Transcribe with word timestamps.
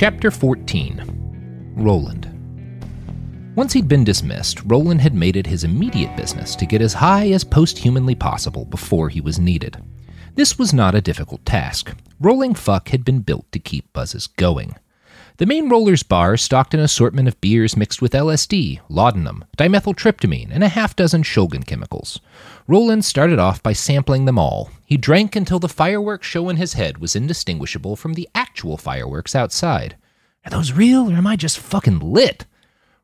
Chapter 0.00 0.30
14 0.30 1.74
Roland. 1.76 2.24
Once 3.54 3.74
he'd 3.74 3.86
been 3.86 4.02
dismissed, 4.02 4.62
Roland 4.64 5.02
had 5.02 5.12
made 5.12 5.36
it 5.36 5.46
his 5.46 5.62
immediate 5.62 6.16
business 6.16 6.56
to 6.56 6.64
get 6.64 6.80
as 6.80 6.94
high 6.94 7.28
as 7.32 7.44
posthumanly 7.44 8.18
possible 8.18 8.64
before 8.64 9.10
he 9.10 9.20
was 9.20 9.38
needed. 9.38 9.76
This 10.36 10.58
was 10.58 10.72
not 10.72 10.94
a 10.94 11.02
difficult 11.02 11.44
task. 11.44 11.94
Rolling 12.18 12.54
Fuck 12.54 12.88
had 12.88 13.04
been 13.04 13.20
built 13.20 13.52
to 13.52 13.58
keep 13.58 13.92
buzzes 13.92 14.26
going. 14.26 14.74
The 15.40 15.46
main 15.46 15.70
Roller's 15.70 16.02
bar 16.02 16.36
stocked 16.36 16.74
an 16.74 16.80
assortment 16.80 17.26
of 17.26 17.40
beers 17.40 17.74
mixed 17.74 18.02
with 18.02 18.12
LSD, 18.12 18.80
laudanum, 18.90 19.46
dimethyltryptamine, 19.56 20.50
and 20.50 20.62
a 20.62 20.68
half 20.68 20.94
dozen 20.94 21.22
Shulgin 21.22 21.66
chemicals. 21.66 22.20
Roland 22.68 23.06
started 23.06 23.38
off 23.38 23.62
by 23.62 23.72
sampling 23.72 24.26
them 24.26 24.38
all. 24.38 24.70
He 24.84 24.98
drank 24.98 25.34
until 25.34 25.58
the 25.58 25.66
fireworks 25.66 26.26
show 26.26 26.50
in 26.50 26.56
his 26.56 26.74
head 26.74 26.98
was 26.98 27.16
indistinguishable 27.16 27.96
from 27.96 28.12
the 28.12 28.28
actual 28.34 28.76
fireworks 28.76 29.34
outside. 29.34 29.96
Are 30.44 30.50
those 30.50 30.72
real, 30.72 31.10
or 31.10 31.14
am 31.14 31.26
I 31.26 31.36
just 31.36 31.58
fucking 31.58 32.00
lit? 32.00 32.44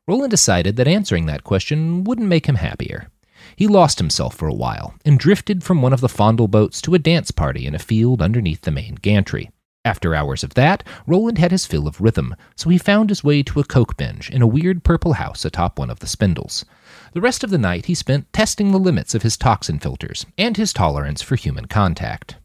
Roland 0.07 0.29
decided 0.29 0.75
that 0.75 0.87
answering 0.87 1.25
that 1.25 1.43
question 1.43 2.03
wouldn't 2.03 2.27
make 2.27 2.45
him 2.45 2.57
happier. 2.57 3.09
He 3.55 3.65
lost 3.65 3.97
himself 3.97 4.35
for 4.35 4.47
a 4.47 4.53
while 4.53 4.93
and 5.03 5.17
drifted 5.17 5.63
from 5.63 5.81
one 5.81 5.91
of 5.91 6.01
the 6.01 6.07
fondle 6.07 6.47
boats 6.47 6.83
to 6.83 6.93
a 6.93 6.99
dance 6.99 7.31
party 7.31 7.65
in 7.65 7.73
a 7.73 7.79
field 7.79 8.21
underneath 8.21 8.61
the 8.61 8.69
main 8.69 8.93
gantry. 8.93 9.49
After 9.87 10.13
hours 10.13 10.43
of 10.43 10.53
that, 10.55 10.83
Roland 11.05 11.37
had 11.37 11.51
his 11.51 11.65
fill 11.65 11.87
of 11.87 12.01
rhythm, 12.01 12.35
so 12.57 12.69
he 12.69 12.77
found 12.77 13.09
his 13.09 13.23
way 13.23 13.41
to 13.43 13.61
a 13.61 13.63
coke 13.63 13.95
binge 13.95 14.29
in 14.29 14.41
a 14.41 14.45
weird 14.45 14.83
purple 14.83 15.13
house 15.13 15.45
atop 15.45 15.79
one 15.79 15.89
of 15.89 15.99
the 15.99 16.07
spindles. 16.07 16.65
The 17.13 17.21
rest 17.21 17.41
of 17.41 17.51
the 17.51 17.57
night 17.57 17.85
he 17.85 17.95
spent 17.95 18.33
testing 18.33 18.73
the 18.73 18.79
limits 18.79 19.15
of 19.15 19.21
his 19.21 19.37
toxin 19.37 19.79
filters 19.79 20.25
and 20.37 20.57
his 20.57 20.73
tolerance 20.73 21.21
for 21.21 21.37
human 21.37 21.67
contact. 21.67 22.35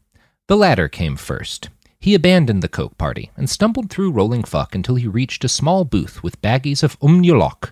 The 0.47 0.55
latter 0.55 0.87
came 0.87 1.17
first. 1.17 1.67
He 1.99 2.15
abandoned 2.15 2.63
the 2.63 2.69
coke 2.69 2.97
party 2.97 3.29
and 3.35 3.49
stumbled 3.49 3.89
through 3.89 4.11
Rolling 4.13 4.45
Fuck 4.45 4.73
until 4.73 4.95
he 4.95 5.07
reached 5.09 5.43
a 5.43 5.49
small 5.49 5.83
booth 5.83 6.23
with 6.23 6.41
baggies 6.41 6.81
of 6.81 6.97
Umnulok, 7.01 7.71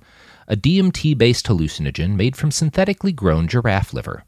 a 0.49 0.57
DMT 0.57 1.17
based 1.17 1.47
hallucinogen 1.47 2.17
made 2.17 2.35
from 2.35 2.51
synthetically 2.51 3.13
grown 3.13 3.47
giraffe 3.47 3.93
liver. 3.93 4.25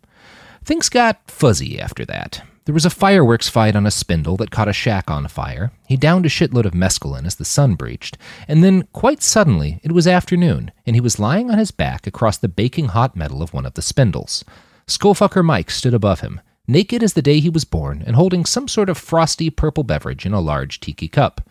Things 0.63 0.87
got 0.87 1.29
fuzzy 1.29 1.81
after 1.81 2.05
that. 2.05 2.43
There 2.65 2.73
was 2.73 2.85
a 2.85 2.89
fireworks 2.89 3.49
fight 3.49 3.75
on 3.75 3.85
a 3.85 3.91
spindle 3.91 4.37
that 4.37 4.51
caught 4.51 4.69
a 4.69 4.73
shack 4.73 5.11
on 5.11 5.27
fire. 5.27 5.73
He 5.85 5.97
downed 5.97 6.25
a 6.25 6.29
shitload 6.29 6.63
of 6.63 6.73
mescaline 6.73 7.25
as 7.25 7.35
the 7.35 7.43
sun 7.43 7.75
breached, 7.75 8.17
and 8.47 8.63
then, 8.63 8.83
quite 8.93 9.21
suddenly, 9.21 9.81
it 9.83 9.91
was 9.91 10.07
afternoon, 10.07 10.71
and 10.85 10.95
he 10.95 11.01
was 11.01 11.19
lying 11.19 11.51
on 11.51 11.57
his 11.57 11.71
back 11.71 12.07
across 12.07 12.37
the 12.37 12.47
baking 12.47 12.89
hot 12.89 13.17
metal 13.17 13.41
of 13.41 13.53
one 13.53 13.65
of 13.65 13.73
the 13.73 13.81
spindles. 13.81 14.45
Skullfucker 14.87 15.43
Mike 15.43 15.71
stood 15.71 15.93
above 15.93 16.21
him, 16.21 16.39
naked 16.65 17.03
as 17.03 17.13
the 17.13 17.21
day 17.21 17.41
he 17.41 17.49
was 17.49 17.65
born, 17.65 18.01
and 18.05 18.15
holding 18.15 18.45
some 18.45 18.69
sort 18.69 18.87
of 18.89 18.97
frosty 18.97 19.49
purple 19.49 19.83
beverage 19.83 20.25
in 20.25 20.31
a 20.31 20.39
large 20.39 20.79
tiki 20.79 21.09
cup. 21.09 21.41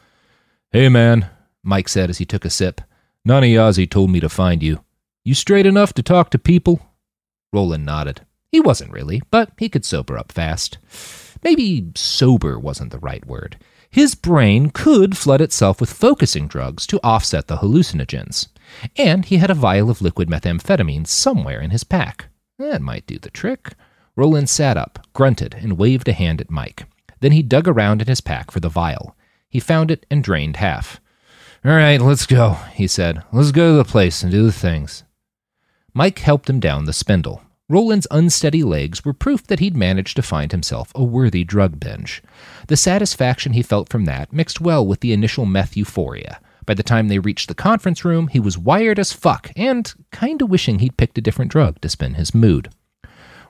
Hey, 0.71 0.89
man, 0.89 1.29
Mike 1.63 1.91
said 1.91 2.09
as 2.09 2.19
he 2.19 2.25
took 2.25 2.47
a 2.47 2.51
sip. 2.51 2.81
Nanayazi 3.29 3.89
told 3.89 4.11
me 4.11 4.19
to 4.21 4.31
find 4.31 4.63
you. 4.63 4.83
You 5.25 5.35
straight 5.35 5.67
enough 5.67 5.93
to 5.93 6.03
talk 6.03 6.31
to 6.31 6.39
people? 6.39 6.81
Roland 7.53 7.85
nodded. 7.85 8.23
He 8.53 8.61
wasn't 8.61 8.93
really, 8.93 9.23
but 9.31 9.51
he 9.57 9.71
could 9.71 9.87
sober 9.87 10.19
up 10.19 10.31
fast. 10.31 10.77
Maybe 11.43 11.91
sober 11.97 12.59
wasn't 12.59 12.93
the 12.93 12.99
right 12.99 13.27
word. 13.27 13.57
His 13.91 14.15
brain 14.15 14.71
could 14.71 15.17
flood 15.17 15.41
itself 15.41 15.81
with 15.81 15.93
focusing 15.93 16.47
drugs 16.47 16.87
to 16.87 17.01
offset 17.03 17.49
the 17.49 17.57
hallucinogens. 17.57 18.49
And 18.97 19.25
he 19.25 19.39
had 19.39 19.51
a 19.51 19.55
vial 19.55 19.91
of 19.91 20.01
liquid 20.01 20.29
methamphetamine 20.29 21.07
somewhere 21.07 21.61
in 21.61 21.71
his 21.71 21.85
pack. 21.85 22.27
That 22.59 22.81
might 22.81 23.07
do 23.07 23.19
the 23.19 23.31
trick. 23.31 23.73
Roland 24.17 24.49
sat 24.51 24.77
up, 24.77 25.07
grunted, 25.15 25.55
and 25.55 25.79
waved 25.79 26.09
a 26.09 26.13
hand 26.13 26.41
at 26.41 26.51
Mike. 26.51 26.85
Then 27.21 27.33
he 27.33 27.43
dug 27.43 27.67
around 27.67 28.03
in 28.03 28.09
his 28.09 28.21
pack 28.21 28.51
for 28.51 28.61
the 28.61 28.69
vial. 28.69 29.17
He 29.49 29.61
found 29.61 29.91
it 29.91 30.07
and 30.11 30.23
drained 30.23 30.57
half. 30.57 31.01
All 31.65 31.73
right, 31.73 32.01
let's 32.01 32.27
go, 32.27 32.59
he 32.75 32.87
said. 32.87 33.23
Let's 33.33 33.53
go 33.53 33.73
to 33.73 33.77
the 33.77 33.85
place 33.91 34.23
and 34.23 34.31
do 34.31 34.45
the 34.45 34.53
things. 34.53 35.05
Mike 35.95 36.19
helped 36.19 36.51
him 36.51 36.61
down 36.61 36.85
the 36.85 36.93
spindle. 36.93 37.43
Roland's 37.73 38.07
unsteady 38.11 38.63
legs 38.63 39.03
were 39.03 39.15
proof 39.15 39.47
that 39.47 39.59
he'd 39.59 39.75
managed 39.75 40.15
to 40.17 40.23
find 40.23 40.53
himself 40.53 40.93
a 40.95 41.03
worthy 41.03 41.43
drug 41.43 41.81
binge. 41.81 42.23
The 42.69 42.77
satisfaction 42.77 43.55
he 43.55 43.63
felt 43.63 43.89
from 43.89 44.05
that 44.05 44.31
mixed 44.31 44.61
well 44.61 44.87
with 44.87 45.01
the 45.01 45.15
initial 45.15 45.47
meth 45.47 45.75
euphoria. 45.75 46.39
By 46.67 46.75
the 46.75 46.83
time 46.83 47.09
they 47.09 47.19
reached 47.19 47.49
the 47.49 47.55
conference 47.55 48.05
room, 48.05 48.29
he 48.29 48.39
was 48.39 48.59
wired 48.59 48.99
as 48.99 49.15
fuck 49.15 49.51
and 49.57 49.91
kinda 50.13 50.45
wishing 50.45 50.81
he'd 50.81 50.99
picked 50.99 51.17
a 51.17 51.23
different 51.23 51.51
drug 51.51 51.81
to 51.81 51.89
spin 51.89 52.13
his 52.13 52.35
mood. 52.35 52.69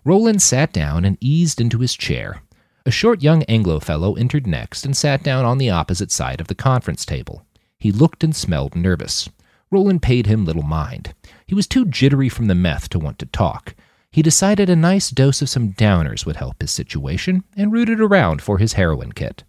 Roland 0.05 0.41
sat 0.41 0.73
down 0.73 1.05
and 1.05 1.19
eased 1.21 1.61
into 1.61 1.81
his 1.81 1.97
chair. 1.97 2.43
A 2.87 2.93
short 2.93 3.25
young 3.25 3.43
Anglo 3.49 3.81
fellow 3.81 4.15
entered 4.15 4.47
next 4.47 4.87
and 4.87 4.97
sat 4.97 5.25
down 5.25 5.45
on 5.45 5.59
the 5.59 5.71
opposite 5.71 6.13
side 6.13 6.41
of 6.41 6.47
the 6.47 6.55
conference 6.55 7.05
table. 7.05 7.45
He 7.77 7.91
looked 7.91 8.23
and 8.23 8.37
smelled 8.37 8.77
nervous. 8.77 9.29
Roland 9.73 10.01
paid 10.01 10.27
him 10.27 10.45
little 10.45 10.63
mind. 10.63 11.13
He 11.45 11.57
was 11.57 11.67
too 11.67 11.87
jittery 11.87 12.29
from 12.29 12.47
the 12.47 12.55
meth 12.55 12.89
to 12.91 13.01
want 13.01 13.19
to 13.19 13.27
talk. 13.27 13.75
He 14.13 14.21
decided 14.21 14.69
a 14.69 14.77
nice 14.77 15.11
dose 15.11 15.41
of 15.41 15.49
some 15.49 15.73
downers 15.73 16.27
would 16.27 16.37
help 16.37 16.61
his 16.61 16.71
situation 16.71 17.45
and 17.57 17.73
rooted 17.73 17.99
around 17.99 18.43
for 18.43 18.59
his 18.59 18.75
heroin 18.75 19.13
kit. 19.13 19.43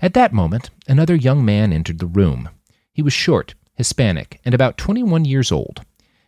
At 0.00 0.14
that 0.14 0.32
moment, 0.32 0.70
another 0.88 1.14
young 1.14 1.44
man 1.44 1.70
entered 1.70 1.98
the 1.98 2.06
room. 2.06 2.48
He 2.94 3.02
was 3.02 3.12
short, 3.12 3.54
Hispanic, 3.74 4.40
and 4.42 4.54
about 4.54 4.78
21 4.78 5.26
years 5.26 5.52
old. 5.52 5.82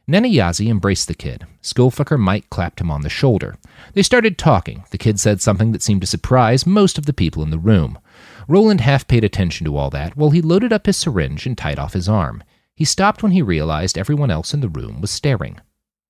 Nanayazi 0.06 0.68
embraced 0.68 1.08
the 1.08 1.14
kid. 1.14 1.46
Skullfucker 1.62 2.18
Mike 2.18 2.48
clapped 2.50 2.80
him 2.80 2.90
on 2.90 3.00
the 3.00 3.08
shoulder. 3.08 3.56
They 3.94 4.02
started 4.02 4.38
talking. 4.38 4.84
The 4.90 4.98
kid 4.98 5.18
said 5.18 5.40
something 5.40 5.72
that 5.72 5.82
seemed 5.82 6.02
to 6.02 6.06
surprise 6.06 6.66
most 6.66 6.98
of 6.98 7.06
the 7.06 7.12
people 7.12 7.42
in 7.42 7.50
the 7.50 7.58
room. 7.58 7.98
Roland 8.46 8.82
half 8.82 9.08
paid 9.08 9.24
attention 9.24 9.64
to 9.64 9.76
all 9.76 9.90
that 9.90 10.16
while 10.16 10.30
he 10.30 10.42
loaded 10.42 10.72
up 10.72 10.86
his 10.86 10.96
syringe 10.96 11.46
and 11.46 11.56
tied 11.56 11.78
off 11.78 11.94
his 11.94 12.08
arm. 12.08 12.44
He 12.74 12.84
stopped 12.84 13.22
when 13.22 13.32
he 13.32 13.42
realized 13.42 13.96
everyone 13.96 14.30
else 14.30 14.52
in 14.52 14.60
the 14.60 14.68
room 14.68 15.00
was 15.00 15.10
staring. 15.10 15.58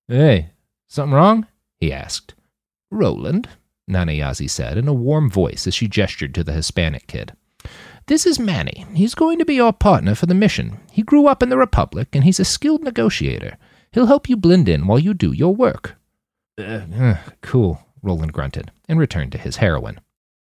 Hey, 0.09 0.51
something 0.89 1.15
wrong? 1.15 1.47
he 1.79 1.93
asked. 1.93 2.35
Roland, 2.91 3.49
Nanayazi 3.91 4.49
said 4.49 4.79
in 4.79 4.89
a 4.89 4.93
warm 4.93 5.31
voice 5.31 5.67
as 5.67 5.75
she 5.75 5.89
gestured 5.89 6.35
to 6.35 6.45
the 6.45 6.53
Hispanic 6.53 7.07
kid. 7.07 7.33
This 8.07 8.25
is 8.25 8.39
Manny. 8.39 8.87
He's 8.95 9.15
going 9.15 9.39
to 9.39 9.45
be 9.45 9.55
your 9.57 9.73
partner 9.73 10.15
for 10.15 10.27
the 10.27 10.35
mission. 10.35 10.79
He 10.93 11.03
grew 11.03 11.27
up 11.27 11.43
in 11.43 11.49
the 11.49 11.57
Republic, 11.57 12.09
and 12.13 12.23
he's 12.23 12.39
a 12.39 12.45
skilled 12.45 12.85
negotiator. 12.85 13.57
He'll 13.91 14.07
help 14.07 14.29
you 14.29 14.37
blend 14.37 14.69
in 14.69 14.87
while 14.87 14.99
you 14.99 15.13
do 15.13 15.33
your 15.33 15.55
work. 15.55 15.97
Uh, 16.59 16.83
uh, 16.97 17.17
cool, 17.41 17.81
Roland 18.03 18.33
grunted, 18.33 18.71
and 18.89 18.99
returned 18.99 19.33
to 19.33 19.39
his 19.39 19.57
heroin. 19.57 20.01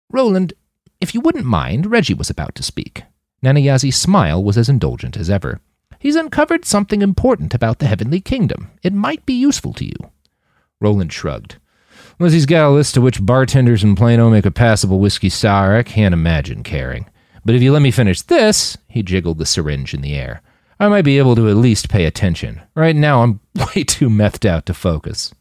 Roland, 0.09 0.53
if 0.99 1.13
you 1.13 1.21
wouldn't 1.21 1.45
mind, 1.45 1.85
Reggie 1.85 2.15
was 2.15 2.29
about 2.29 2.55
to 2.55 2.63
speak. 2.63 3.03
Nanayazi's 3.43 3.95
smile 3.95 4.43
was 4.43 4.57
as 4.57 4.69
indulgent 4.69 5.15
as 5.15 5.29
ever. 5.29 5.61
He's 5.99 6.15
uncovered 6.15 6.65
something 6.65 7.01
important 7.03 7.53
about 7.53 7.77
the 7.79 7.85
Heavenly 7.85 8.21
Kingdom. 8.21 8.71
It 8.81 8.93
might 8.93 9.25
be 9.25 9.33
useful 9.33 9.73
to 9.73 9.85
you. 9.85 10.11
Roland 10.81 11.13
shrugged. 11.13 11.57
He's 12.19 12.45
got 12.45 12.67
a 12.67 12.69
list 12.69 12.97
of 12.97 13.03
which 13.03 13.25
bartenders 13.25 13.83
in 13.83 13.95
Plano 13.95 14.29
make 14.29 14.45
a 14.45 14.51
passable 14.51 14.99
whiskey 14.99 15.29
sour, 15.29 15.75
I 15.75 15.83
can't 15.83 16.13
imagine 16.13 16.61
caring. 16.61 17.09
But 17.45 17.55
if 17.55 17.61
you 17.61 17.71
let 17.71 17.81
me 17.81 17.89
finish 17.89 18.21
this, 18.21 18.77
he 18.87 19.01
jiggled 19.01 19.39
the 19.39 19.45
syringe 19.45 19.93
in 19.93 20.01
the 20.01 20.13
air, 20.13 20.41
I 20.81 20.87
might 20.87 21.03
be 21.03 21.19
able 21.19 21.35
to 21.35 21.47
at 21.47 21.57
least 21.57 21.89
pay 21.89 22.05
attention. 22.05 22.59
Right 22.73 22.95
now, 22.95 23.21
I'm 23.21 23.39
way 23.75 23.83
too 23.83 24.09
methed 24.09 24.49
out 24.49 24.65
to 24.65 24.73
focus. 24.73 25.31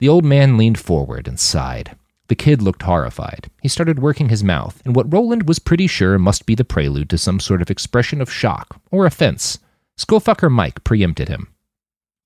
The 0.00 0.08
old 0.08 0.24
man 0.24 0.58
leaned 0.58 0.80
forward 0.80 1.28
and 1.28 1.38
sighed. 1.38 1.96
The 2.26 2.34
kid 2.34 2.60
looked 2.60 2.82
horrified. 2.82 3.50
He 3.62 3.68
started 3.68 4.00
working 4.00 4.28
his 4.28 4.42
mouth 4.42 4.82
in 4.84 4.94
what 4.94 5.12
Roland 5.12 5.46
was 5.46 5.60
pretty 5.60 5.86
sure 5.86 6.18
must 6.18 6.44
be 6.44 6.56
the 6.56 6.64
prelude 6.64 7.08
to 7.10 7.18
some 7.18 7.38
sort 7.38 7.62
of 7.62 7.70
expression 7.70 8.20
of 8.20 8.32
shock 8.32 8.80
or 8.90 9.06
offense. 9.06 9.60
Skullfucker 9.96 10.50
Mike 10.50 10.82
preempted 10.82 11.28
him. 11.28 11.46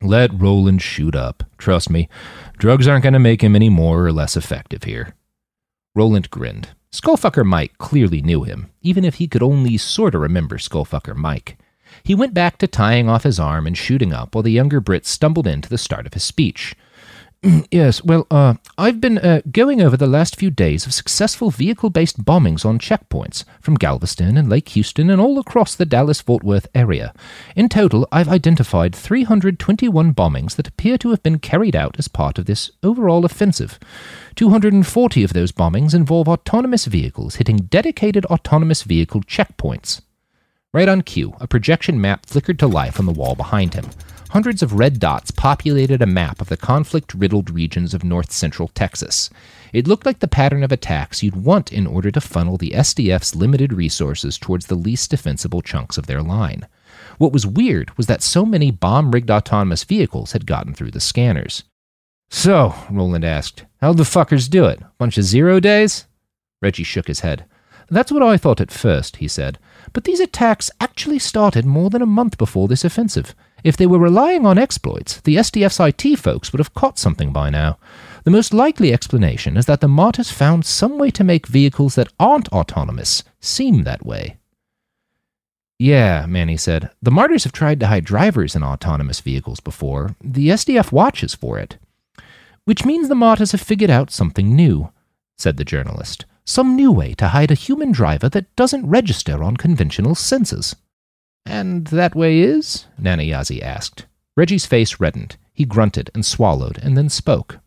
Let 0.03 0.41
Roland 0.41 0.83
shoot 0.83 1.15
up. 1.15 1.45
Trust 1.59 1.89
me, 1.89 2.09
drugs 2.59 2.89
aren't 2.89 3.05
going 3.05 3.13
to 3.13 3.21
make 3.21 3.41
him 3.43 3.55
any 3.55 3.69
more 3.69 4.05
or 4.05 4.13
less 4.13 4.37
effective 4.37 4.83
here. 4.83 5.15
Roland 5.95 6.29
grinned. 6.29 6.71
Skullfucker 6.91 7.45
Mike 7.45 7.79
clearly 7.79 8.21
knew 8.21 8.43
him, 8.43 8.71
even 8.83 9.05
if 9.05 9.15
he 9.15 9.29
could 9.29 9.43
only 9.43 9.77
sorta 9.79 10.19
remember 10.19 10.59
Skullfucker 10.59 11.15
Mike. 11.15 11.57
He 12.03 12.15
went 12.17 12.35
back 12.35 12.59
to 12.59 12.67
tying 12.67 13.09
off 13.09 13.23
his 13.23 13.39
arm 13.39 13.67
and 13.67 13.79
shooting 13.79 14.13
up 14.13 14.35
while 14.35 14.43
the 14.43 14.51
younger 14.51 14.81
Brit 14.81 15.07
stumbled 15.07 15.47
in 15.47 15.63
to 15.63 15.69
the 15.69 15.79
start 15.79 16.07
of 16.07 16.15
his 16.15 16.25
speech. 16.25 16.75
yes, 17.73 18.05
well, 18.05 18.25
uh, 18.31 18.55
I've 18.79 19.01
been 19.01 19.19
uh, 19.19 19.41
going 19.51 19.81
over 19.81 19.97
the 19.97 20.07
last 20.07 20.37
few 20.37 20.49
days 20.49 20.87
of 20.87 20.95
successful 20.95 21.51
vehicle 21.51 21.91
based 21.91 22.25
bombings 22.25 22.65
on 22.65 22.79
checkpoints 22.79 23.45
from 23.61 23.75
Galveston 23.75 24.37
and 24.37 24.49
Lake 24.49 24.69
Houston 24.71 25.11
and 25.11 25.21
all 25.21 25.41
across 25.41 25.75
the 25.75 25.85
Dallas 25.85 26.21
Fort 26.21 26.45
Worth 26.45 26.69
area. 26.73 27.13
In 27.57 27.69
total, 27.69 28.07
I've 28.13 28.29
identified 28.29 28.95
321 28.95 30.15
bombings 30.15 30.55
that 30.55 30.69
appear 30.69 30.97
to 30.99 31.11
have 31.11 31.23
been 31.25 31.41
carried 31.41 31.75
out 31.75 31.97
as 31.99 32.07
part 32.07 32.39
of 32.39 32.47
this 32.47 32.71
overall 32.85 33.25
offensive. 33.25 33.81
240 34.37 35.25
of 35.25 35.33
those 35.33 35.51
bombings 35.51 35.95
involve 35.95 36.29
autonomous 36.29 36.85
vehicles 36.85 37.37
hitting 37.37 37.57
dedicated 37.57 38.25
autonomous 38.27 38.85
vehicle 38.85 39.23
checkpoints. 39.23 40.01
Right 40.73 40.89
on 40.89 41.03
cue, 41.03 41.35
a 41.41 41.49
projection 41.49 42.01
map 42.01 42.25
flickered 42.25 42.61
to 42.61 42.69
life 42.69 43.01
on 43.01 43.07
the 43.07 43.13
wall 43.13 43.35
behind 43.35 43.75
him. 43.75 43.87
Hundreds 44.33 44.63
of 44.63 44.73
red 44.73 44.99
dots 44.99 45.31
populated 45.31 46.01
a 46.01 46.07
map 46.07 46.41
of 46.41 46.49
the 46.49 46.57
conflict 46.57 47.13
riddled 47.13 47.51
regions 47.51 47.93
of 47.93 48.03
north 48.03 48.33
central 48.33 48.69
Texas. 48.69 49.29
It 49.75 49.87
looked 49.87 50.07
like 50.07 50.21
the 50.21 50.27
pattern 50.27 50.65
of 50.65 50.73
attacks 50.73 51.23
you'd 51.23 51.37
want 51.37 51.71
in 51.71 51.87
order 51.87 52.11
to 52.11 52.19
funnel 52.19 52.57
the 52.57 52.71
SDF's 52.71 53.37
limited 53.37 53.75
resources 53.75 54.39
towards 54.39 54.69
the 54.69 54.75
least 54.75 55.11
defensible 55.11 55.61
chunks 55.61 55.99
of 55.99 56.07
their 56.07 56.23
line. 56.23 56.67
What 57.19 57.35
was 57.35 57.47
weird 57.47 57.95
was 57.99 58.07
that 58.07 58.23
so 58.23 58.47
many 58.47 58.71
bomb 58.71 59.11
rigged 59.11 59.31
autonomous 59.31 59.85
vehicles 59.85 60.33
had 60.33 60.47
gotten 60.47 60.73
through 60.73 60.93
the 60.93 60.99
scanners. 60.99 61.65
So, 62.31 62.75
Roland 62.91 63.27
asked, 63.27 63.67
how'd 63.83 63.99
the 63.99 64.05
fuckers 64.05 64.49
do 64.49 64.65
it? 64.65 64.81
Bunch 64.97 65.19
of 65.19 65.25
zero 65.25 65.61
days? 65.61 66.07
Reggie 66.63 66.85
shook 66.85 67.09
his 67.09 67.21
head. 67.21 67.45
That's 67.91 68.11
what 68.11 68.23
I 68.23 68.39
thought 68.39 68.63
at 68.63 68.71
first, 68.71 69.17
he 69.17 69.29
said. 69.29 69.59
But 69.93 70.05
these 70.05 70.21
attacks 70.21 70.71
actually 70.81 71.19
started 71.19 71.67
more 71.67 71.91
than 71.91 72.01
a 72.01 72.07
month 72.07 72.39
before 72.39 72.67
this 72.67 72.87
offensive. 72.87 73.35
If 73.65 73.77
they 73.77 73.87
were 73.87 73.99
relying 73.99 74.45
on 74.45 74.59
exploits, 74.59 75.21
the 75.21 75.37
SDF's 75.37 75.81
IT 75.81 76.19
folks 76.19 76.53
would 76.53 76.59
have 76.59 76.75
caught 76.75 76.99
something 76.99 77.33
by 77.33 77.51
now. 77.51 77.79
The 78.25 78.31
most 78.31 78.53
likely 78.53 78.93
explanation 78.93 79.57
is 79.57 79.67
that 79.67 79.81
the 79.81 79.89
Martyrs 79.89 80.31
found 80.31 80.65
some 80.65 80.99
way 80.99 81.11
to 81.13 81.25
make 81.25 81.47
vehicles 81.47 81.95
that 81.95 82.13
aren't 82.19 82.49
autonomous 82.53 83.25
seem 83.41 83.85
that 83.85 84.05
way. 84.05 84.37
Yeah, 85.79 86.27
Manny 86.27 86.57
said. 86.57 86.91
The 87.03 87.11
Martyrs 87.11 87.45
have 87.45 87.53
tried 87.53 87.81
to 87.81 87.89
hide 87.89 88.05
drivers 88.05 88.55
in 88.55 88.63
autonomous 88.63 89.21
vehicles 89.21 89.59
before. 89.59 90.15
The 90.23 90.49
SDF 90.49 90.93
watches 90.93 91.35
for 91.35 91.59
it. 91.59 91.77
Which 92.65 92.85
means 92.85 93.09
the 93.09 93.17
Martyrs 93.17 93.51
have 93.51 93.61
figured 93.61 93.91
out 93.91 94.13
something 94.13 94.55
new, 94.55 94.91
said 95.37 95.57
the 95.57 95.65
journalist. 95.65 96.25
Some 96.45 96.77
new 96.77 96.93
way 96.93 97.15
to 97.15 97.29
hide 97.29 97.51
a 97.51 97.55
human 97.55 97.91
driver 97.91 98.29
that 98.29 98.55
doesn't 98.55 98.87
register 98.87 99.43
on 99.43 99.57
conventional 99.57 100.15
sensors. 100.15 100.77
And 101.45 101.87
that 101.89 102.15
way 102.15 102.41
is? 102.41 102.87
Nanayazi 103.01 103.63
asked. 103.63 104.07
Reggie's 104.37 104.67
face 104.67 105.01
reddened. 105.01 105.37
He 105.53 105.65
grunted 105.65 106.11
and 106.15 106.25
swallowed 106.25 106.79
and 106.79 106.97
then 106.97 107.09
spoke. 107.09 107.59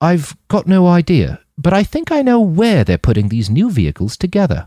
I've 0.00 0.36
got 0.48 0.66
no 0.66 0.88
idea, 0.88 1.40
but 1.56 1.72
I 1.72 1.84
think 1.84 2.10
I 2.10 2.22
know 2.22 2.40
where 2.40 2.82
they're 2.82 2.98
putting 2.98 3.28
these 3.28 3.48
new 3.48 3.70
vehicles 3.70 4.16
together. 4.16 4.66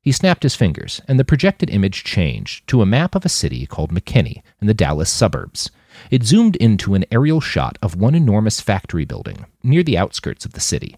He 0.00 0.12
snapped 0.12 0.44
his 0.44 0.54
fingers, 0.54 1.02
and 1.08 1.18
the 1.18 1.24
projected 1.24 1.68
image 1.68 2.04
changed 2.04 2.68
to 2.68 2.80
a 2.80 2.86
map 2.86 3.16
of 3.16 3.24
a 3.24 3.28
city 3.28 3.66
called 3.66 3.90
McKinney 3.92 4.42
in 4.60 4.68
the 4.68 4.74
Dallas 4.74 5.10
suburbs. 5.10 5.72
It 6.12 6.22
zoomed 6.22 6.54
into 6.56 6.94
an 6.94 7.04
aerial 7.10 7.40
shot 7.40 7.76
of 7.82 7.96
one 7.96 8.14
enormous 8.14 8.60
factory 8.60 9.04
building 9.04 9.46
near 9.64 9.82
the 9.82 9.98
outskirts 9.98 10.44
of 10.44 10.52
the 10.52 10.60
city. 10.60 10.96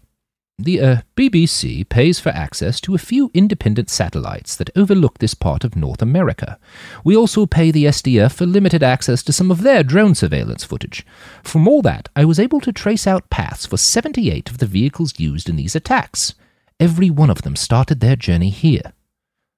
The 0.61 0.81
uh, 0.81 0.97
BBC 1.15 1.87
pays 1.87 2.19
for 2.19 2.29
access 2.29 2.81
to 2.81 2.93
a 2.93 2.97
few 2.97 3.31
independent 3.33 3.89
satellites 3.89 4.57
that 4.57 4.69
overlook 4.75 5.19
this 5.19 5.33
part 5.33 5.63
of 5.63 5.77
North 5.77 6.01
America. 6.01 6.59
We 7.01 7.15
also 7.15 7.45
pay 7.45 7.71
the 7.71 7.85
SDF 7.85 8.33
for 8.33 8.45
limited 8.45 8.83
access 8.83 9.23
to 9.23 9.31
some 9.31 9.51
of 9.51 9.61
their 9.61 9.83
drone 9.83 10.15
surveillance 10.15 10.65
footage. 10.65 11.05
From 11.43 11.65
all 11.65 11.81
that, 11.83 12.09
I 12.13 12.25
was 12.25 12.41
able 12.41 12.59
to 12.59 12.73
trace 12.73 13.07
out 13.07 13.29
paths 13.29 13.65
for 13.65 13.77
78 13.77 14.49
of 14.49 14.57
the 14.57 14.65
vehicles 14.65 15.17
used 15.17 15.47
in 15.47 15.55
these 15.55 15.77
attacks. 15.77 16.33
Every 16.77 17.09
one 17.09 17.29
of 17.29 17.43
them 17.43 17.55
started 17.55 18.01
their 18.01 18.17
journey 18.17 18.49
here. 18.49 18.91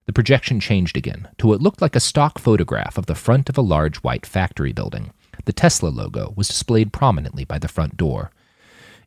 The 0.06 0.14
projection 0.14 0.60
changed 0.60 0.98
again 0.98 1.30
to 1.40 1.48
what 1.48 1.64
looked 1.64 1.82
like 1.82 1.96
a 1.96 2.00
stock 2.00 2.38
photograph 2.38 3.00
of 3.00 3.08
the 3.08 3.16
front 3.16 3.50
of 3.50 3.58
a 3.58 3.62
large 3.62 3.98
white 3.98 4.28
factory 4.28 4.72
building. 4.72 5.14
The 5.46 5.54
Tesla 5.54 5.90
logo 5.90 6.32
was 6.38 6.48
displayed 6.48 6.94
prominently 6.94 7.44
by 7.44 7.58
the 7.58 7.68
front 7.68 7.98
door. 7.98 8.30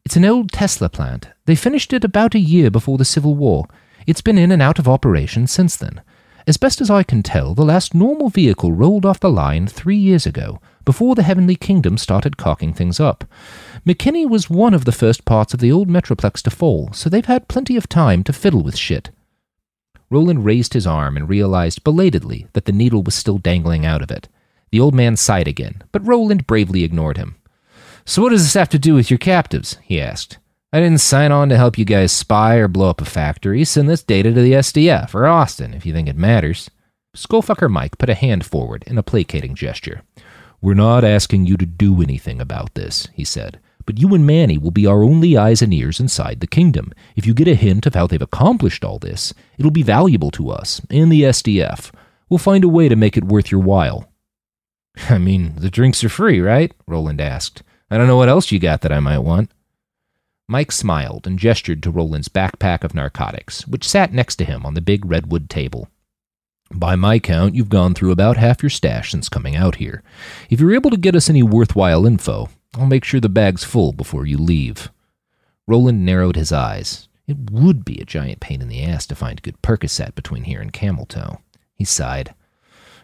It's 0.05 0.17
an 0.17 0.25
old 0.27 0.53
Tesla 0.53 0.91
plant. 0.91 1.29
They 1.47 1.55
finished 1.55 1.95
it 1.95 2.05
about 2.05 2.35
a 2.35 2.39
year 2.39 2.71
before 2.71 2.99
the 2.99 3.07
Civil 3.07 3.35
War. 3.37 3.67
It's 4.07 4.21
been 4.21 4.37
in 4.37 4.53
and 4.53 4.61
out 4.61 4.79
of 4.79 4.87
operation 4.87 5.47
since 5.47 5.77
then. 5.77 6.03
As 6.47 6.59
best 6.59 6.83
as 6.83 6.91
I 6.91 7.03
can 7.03 7.23
tell, 7.23 7.55
the 7.55 7.65
last 7.65 7.95
normal 7.95 8.29
vehicle 8.29 8.73
rolled 8.73 9.07
off 9.07 9.19
the 9.19 9.31
line 9.31 9.67
three 9.67 9.97
years 9.97 10.27
ago, 10.27 10.61
before 10.85 11.15
the 11.15 11.23
Heavenly 11.23 11.57
Kingdom 11.57 11.97
started 11.97 12.37
cocking 12.37 12.75
things 12.75 13.01
up. 13.01 13.25
McKinney 13.87 14.29
was 14.29 14.51
one 14.51 14.75
of 14.75 14.85
the 14.85 14.93
first 14.93 15.25
parts 15.25 15.55
of 15.55 15.61
the 15.61 15.73
old 15.73 15.89
Metroplex 15.89 16.43
to 16.43 16.51
fall, 16.51 16.93
so 16.93 17.09
they've 17.09 17.25
had 17.25 17.49
plenty 17.49 17.75
of 17.75 17.89
time 17.89 18.23
to 18.25 18.33
fiddle 18.35 18.63
with 18.63 18.77
shit. 18.77 19.09
Roland 20.11 20.45
raised 20.45 20.75
his 20.75 20.87
arm 20.87 21.17
and 21.17 21.31
realized 21.31 21.83
belatedly 21.83 22.47
that 22.53 22.67
the 22.67 22.73
needle 22.73 23.03
was 23.03 23.15
still 23.15 23.39
dangling 23.39 23.87
out 23.87 24.03
of 24.03 24.11
it. 24.11 24.29
The 24.71 24.81
old 24.81 24.95
man 24.95 25.17
sighed 25.17 25.49
again, 25.49 25.83
but 25.93 26.07
Roland 26.07 26.47
bravely 26.47 26.85
ignored 26.85 27.17
him. 27.17 27.37
So, 28.07 28.23
what 28.23 28.31
does 28.31 28.43
this 28.43 28.55
have 28.55 28.69
to 28.71 28.79
do 28.79 28.95
with 28.95 29.11
your 29.11 29.19
captives? 29.19 29.79
he 29.83 30.01
asked. 30.01 30.39
I 30.73 30.81
didn't 30.81 31.01
sign 31.01 31.33
on 31.33 31.49
to 31.49 31.57
help 31.57 31.79
you 31.79 31.85
guys 31.85 32.13
spy 32.13 32.57
or 32.57 32.69
blow 32.69 32.91
up 32.91 33.01
a 33.01 33.05
factory. 33.05 33.65
Send 33.65 33.89
this 33.89 34.03
data 34.03 34.33
to 34.33 34.43
the 34.43 34.53
SDF 34.53 35.15
or 35.15 35.27
Austin 35.27 35.73
if 35.73 35.87
you 35.87 35.93
think 35.93 36.09
it 36.09 36.17
matters. 36.17 36.69
Skullfucker 37.17 37.71
Mike 37.71 37.97
put 37.97 38.11
a 38.11 38.15
hand 38.15 38.45
forward 38.45 38.83
in 38.87 38.99
a 38.99 39.03
placating 39.03 39.55
gesture. 39.55 40.03
We're 40.61 40.75
not 40.75 41.05
asking 41.05 41.47
you 41.47 41.57
to 41.59 41.67
do 41.67 42.03
anything 42.03 42.41
about 42.41 42.75
this, 42.75 43.09
he 43.15 43.25
said, 43.25 43.61
But 43.87 43.99
you 43.99 44.13
and 44.15 44.27
Manny 44.27 44.59
will 44.59 44.73
be 44.73 44.87
our 44.87 45.05
only 45.05 45.37
eyes 45.37 45.63
and 45.63 45.73
ears 45.73 46.01
inside 46.01 46.41
the 46.41 46.47
kingdom. 46.47 46.93
If 47.15 47.25
you 47.27 47.35
get 47.35 47.49
a 47.49 47.55
hint 47.55 47.87
of 47.87 47.95
how 47.95 48.07
they've 48.07 48.21
accomplished 48.21 48.85
all 48.85 48.99
this, 48.99 49.33
it'll 49.57 49.71
be 49.71 49.83
valuable 49.83 50.33
to 50.33 50.51
us 50.51 50.81
and 50.91 51.11
the 51.13 51.23
SDF. 51.23 51.93
We'll 52.29 52.39
find 52.39 52.65
a 52.65 52.69
way 52.69 52.89
to 52.89 52.97
make 52.97 53.17
it 53.17 53.25
worth 53.25 53.53
your 53.53 53.61
while. 53.61 54.13
I 55.09 55.19
mean, 55.19 55.55
the 55.57 55.71
drinks 55.71 56.03
are 56.03 56.09
free, 56.09 56.41
right? 56.41 56.75
Roland 56.87 57.21
asked. 57.21 57.63
I 57.95 57.97
don't 57.97 58.09
know 58.09 58.17
what 58.17 58.29
else 58.29 58.51
you 58.51 58.59
got 58.59 58.81
that 58.81 58.91
I 58.91 58.99
might 58.99 59.21
want. 59.21 59.53
Mike 60.49 60.73
smiled 60.73 61.29
and 61.29 61.39
gestured 61.39 61.81
to 61.85 61.93
Roland's 61.93 62.29
backpack 62.29 62.83
of 62.83 62.93
narcotics, 62.93 63.69
which 63.69 63.89
sat 63.89 64.13
next 64.13 64.35
to 64.37 64.45
him 64.45 64.67
on 64.67 64.75
the 64.75 64.81
big 64.81 65.05
redwood 65.05 65.49
table. 65.49 65.87
By 66.73 66.97
my 66.97 67.21
count, 67.21 67.55
you've 67.55 67.69
gone 67.69 67.95
through 67.95 68.11
about 68.11 68.37
half 68.37 68.65
your 68.65 68.71
stash 68.71 69.13
since 69.13 69.29
coming 69.29 69.55
out 69.55 69.77
here. 69.77 70.03
If 70.51 70.59
you're 70.59 70.75
able 70.75 70.91
to 70.91 70.97
get 70.97 71.15
us 71.15 71.31
any 71.31 71.45
worthwhile 71.45 72.05
info, 72.05 72.49
I'll 72.75 72.87
make 72.87 73.05
sure 73.05 73.21
the 73.21 73.29
bag's 73.29 73.63
full 73.63 73.93
before 73.93 74.27
you 74.27 74.39
leave. 74.39 74.91
Roland 75.69 76.05
narrowed 76.05 76.35
his 76.35 76.51
eyes. 76.51 77.09
It 77.29 77.53
would 77.53 77.85
be 77.85 78.01
a 78.01 78.05
giant 78.05 78.41
pain 78.41 78.61
in 78.61 78.67
the 78.67 78.83
ass 78.83 79.07
to 79.07 79.15
find 79.15 79.41
good 79.41 79.63
Percocet 79.63 80.17
between 80.17 80.43
here 80.43 80.61
and 80.61 80.73
Cameltoe. 80.73 81.39
He 81.77 81.85
sighed. 81.85 82.35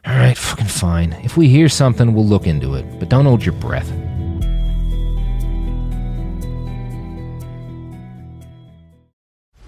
All 0.05 0.17
right, 0.17 0.37
fucking 0.37 0.67
fine. 0.67 1.13
If 1.23 1.37
we 1.37 1.49
hear 1.49 1.69
something, 1.69 2.13
we'll 2.13 2.27
look 2.27 2.49
into 2.49 2.75
it, 2.75 2.99
but 2.99 3.09
don't 3.09 3.27
hold 3.27 3.45
your 3.45 3.55
breath. 3.55 3.93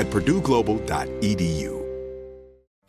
at 0.00 0.08
purdueglobal.edu. 0.08 1.79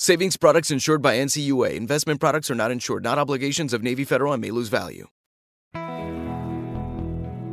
Savings 0.00 0.36
products 0.36 0.70
insured 0.70 1.02
by 1.02 1.16
NCUA. 1.16 1.74
Investment 1.74 2.20
products 2.20 2.52
are 2.52 2.54
not 2.54 2.70
insured, 2.70 3.02
not 3.02 3.18
obligations 3.18 3.72
of 3.72 3.82
Navy 3.82 4.04
Federal 4.04 4.32
and 4.32 4.40
may 4.40 4.52
lose 4.52 4.68
value. 4.68 5.08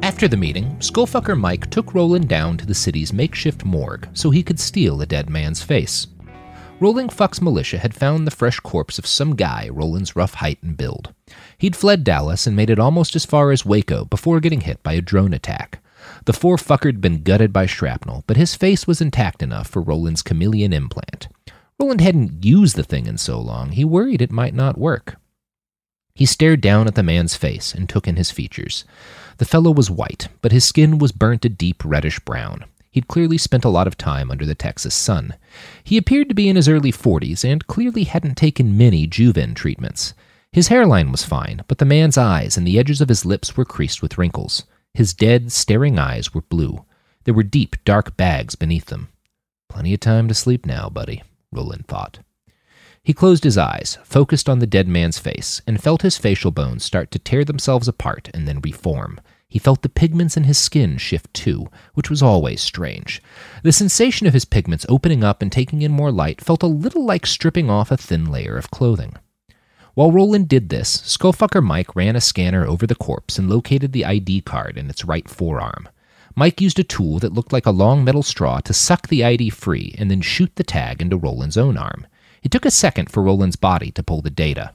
After 0.04 0.28
the 0.28 0.38
meeting, 0.38 0.76
Skullfucker 0.78 1.36
Mike 1.36 1.72
took 1.72 1.96
Roland 1.96 2.30
down 2.30 2.58
to 2.58 2.66
the 2.68 2.76
city's 2.76 3.12
makeshift 3.12 3.66
morgue 3.66 4.08
so 4.14 4.30
he 4.30 4.44
could 4.44 4.60
steal 4.60 5.02
a 5.02 5.08
dead 5.08 5.28
man's 5.28 5.64
face. 5.64 6.06
Rolling 6.80 7.10
Fuck's 7.10 7.42
militia 7.42 7.80
had 7.80 7.96
found 7.96 8.28
the 8.28 8.32
fresh 8.32 8.60
corpse 8.60 9.00
of 9.00 9.08
some 9.08 9.36
guy 9.36 9.68
Roland's 9.72 10.16
rough 10.16 10.36
height 10.36 10.62
and 10.62 10.78
build. 10.78 11.16
He'd 11.58 11.76
fled 11.76 12.04
Dallas 12.04 12.46
and 12.46 12.56
made 12.56 12.70
it 12.70 12.78
almost 12.78 13.16
as 13.16 13.26
far 13.26 13.52
as 13.54 13.66
Waco 13.66 14.06
before 14.06 14.40
getting 14.40 14.62
hit 14.62 14.84
by 14.84 14.94
a 14.94 15.02
drone 15.02 15.34
attack. 15.34 15.82
The 16.26 16.34
four 16.34 16.58
fucker'd 16.58 17.02
been 17.02 17.24
gutted 17.24 17.52
by 17.52 17.66
shrapnel, 17.66 18.24
but 18.28 18.38
his 18.38 18.54
face 18.54 18.86
was 18.86 19.02
intact 19.02 19.42
enough 19.42 19.68
for 19.68 19.82
Roland's 19.82 20.22
chameleon 20.22 20.74
implant. 20.74 21.28
Roland 21.80 22.02
hadn't 22.02 22.46
used 22.46 22.76
the 22.76 22.84
thing 22.84 23.06
in 23.06 23.18
so 23.18 23.40
long, 23.40 23.72
he 23.72 23.84
worried 23.84 24.22
it 24.22 24.32
might 24.32 24.54
not 24.54 24.78
work. 24.78 25.18
He 26.14 26.26
stared 26.26 26.62
down 26.62 26.88
at 26.88 26.96
the 26.96 27.04
man's 27.04 27.36
face 27.36 27.74
and 27.74 27.90
took 27.90 28.08
in 28.08 28.16
his 28.16 28.32
features. 28.32 28.86
The 29.38 29.46
fellow 29.46 29.72
was 29.72 29.92
white, 29.92 30.30
but 30.42 30.54
his 30.54 30.64
skin 30.64 30.98
was 30.98 31.12
burnt 31.12 31.44
a 31.44 31.50
deep 31.50 31.84
reddish 31.84 32.20
brown. 32.22 32.64
He'd 32.90 33.10
clearly 33.10 33.38
spent 33.38 33.66
a 33.66 33.70
lot 33.70 33.88
of 33.88 33.98
time 33.98 34.32
under 34.32 34.46
the 34.46 34.56
Texas 34.56 34.96
sun. 34.96 35.34
He 35.84 35.98
appeared 35.98 36.30
to 36.30 36.36
be 36.36 36.48
in 36.48 36.56
his 36.56 36.70
early 36.70 36.94
40s 36.94 37.44
and 37.44 37.68
clearly 37.68 38.06
hadn't 38.06 38.36
taken 38.36 38.78
many 38.78 39.06
Juven 39.06 39.54
treatments. 39.54 40.14
His 40.54 40.70
hairline 40.70 41.12
was 41.12 41.26
fine, 41.26 41.64
but 41.68 41.80
the 41.80 41.84
man's 41.84 42.18
eyes 42.18 42.56
and 42.56 42.66
the 42.66 42.80
edges 42.80 43.02
of 43.02 43.10
his 43.10 43.26
lips 43.26 43.58
were 43.58 43.66
creased 43.66 44.02
with 44.02 44.18
wrinkles. 44.18 44.64
His 44.94 45.14
dead, 45.14 45.52
staring 45.52 46.00
eyes 46.00 46.34
were 46.34 46.44
blue. 46.44 46.86
There 47.26 47.34
were 47.34 47.44
deep, 47.44 47.76
dark 47.84 48.16
bags 48.16 48.56
beneath 48.56 48.86
them. 48.86 49.10
Plenty 49.68 49.94
of 49.94 50.00
time 50.00 50.30
to 50.30 50.34
sleep 50.34 50.66
now, 50.66 50.88
buddy, 50.88 51.22
Roland 51.56 51.88
thought. 51.88 52.20
He 53.04 53.14
closed 53.14 53.44
his 53.44 53.58
eyes, 53.58 54.00
focused 54.04 54.50
on 54.50 54.60
the 54.60 54.68
dead 54.68 54.88
man's 54.88 55.20
face, 55.20 55.62
and 55.68 55.82
felt 55.82 56.02
his 56.02 56.18
facial 56.18 56.52
bones 56.52 56.84
start 56.84 57.12
to 57.12 57.20
tear 57.20 57.46
themselves 57.46 57.88
apart 57.88 58.30
and 58.34 58.48
then 58.48 58.62
reform. 58.62 59.22
He 59.48 59.60
felt 59.60 59.84
the 59.84 59.90
pigments 59.90 60.36
in 60.36 60.46
his 60.46 60.58
skin 60.58 60.98
shift 60.98 61.32
too, 61.34 61.68
which 61.94 62.10
was 62.10 62.24
always 62.24 62.62
strange. 62.62 63.22
The 63.62 63.72
sensation 63.72 64.26
of 64.26 64.34
his 64.34 64.44
pigments 64.44 64.88
opening 64.90 65.24
up 65.24 65.42
and 65.42 65.52
taking 65.52 65.84
in 65.84 65.92
more 65.92 66.12
light 66.12 66.42
felt 66.42 66.64
a 66.64 66.68
little 66.68 67.06
like 67.06 67.28
stripping 67.28 67.70
off 67.70 67.92
a 67.92 67.98
thin 67.98 68.26
layer 68.26 68.58
of 68.58 68.72
clothing. 68.72 69.14
While 69.94 70.12
Roland 70.12 70.50
did 70.50 70.70
this, 70.70 70.98
Skullfucker 71.04 71.64
Mike 71.64 71.96
ran 71.96 72.18
a 72.18 72.22
scanner 72.22 72.66
over 72.68 72.86
the 72.86 72.96
corpse 72.96 73.38
and 73.38 73.50
located 73.50 73.94
the 73.94 74.04
ID 74.04 74.42
card 74.42 74.78
in 74.78 74.90
its 74.90 75.06
right 75.06 75.30
forearm. 75.30 75.88
Mike 76.38 76.60
used 76.60 76.80
a 76.80 76.84
tool 76.84 77.18
that 77.20 77.34
looked 77.34 77.54
like 77.54 77.66
a 77.66 77.72
long 77.72 78.04
metal 78.04 78.24
straw 78.24 78.60
to 78.60 78.74
suck 78.74 79.08
the 79.08 79.24
ID 79.24 79.50
free 79.50 79.96
and 79.98 80.12
then 80.12 80.20
shoot 80.20 80.54
the 80.56 80.64
tag 80.66 81.02
into 81.02 81.16
Roland's 81.16 81.56
own 81.56 81.78
arm. 81.78 82.06
It 82.44 82.52
took 82.52 82.66
a 82.66 82.72
second 82.72 83.10
for 83.10 83.24
Roland's 83.24 83.56
body 83.56 83.90
to 83.92 84.04
pull 84.04 84.22
the 84.22 84.30
data. 84.30 84.72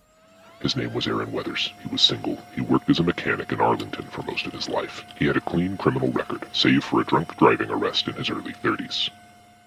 His 0.63 0.75
name 0.75 0.95
was 0.95 1.07
Aaron 1.07 1.33
Weathers. 1.33 1.73
He 1.83 1.89
was 1.89 2.01
single. 2.01 2.39
He 2.55 2.63
worked 2.63 2.89
as 2.89 2.99
a 2.99 3.03
mechanic 3.03 3.53
in 3.53 3.61
Arlington 3.61 4.07
for 4.07 4.23
most 4.23 4.47
of 4.47 4.53
his 4.53 4.71
life. 4.71 5.05
He 5.19 5.27
had 5.27 5.37
a 5.37 5.41
clean 5.43 5.77
criminal 5.77 6.11
record, 6.13 6.47
save 6.53 6.83
for 6.83 7.01
a 7.01 7.05
drunk 7.05 7.37
driving 7.37 7.71
arrest 7.71 8.09
in 8.09 8.15
his 8.15 8.31
early 8.31 8.53
30s. 8.53 9.11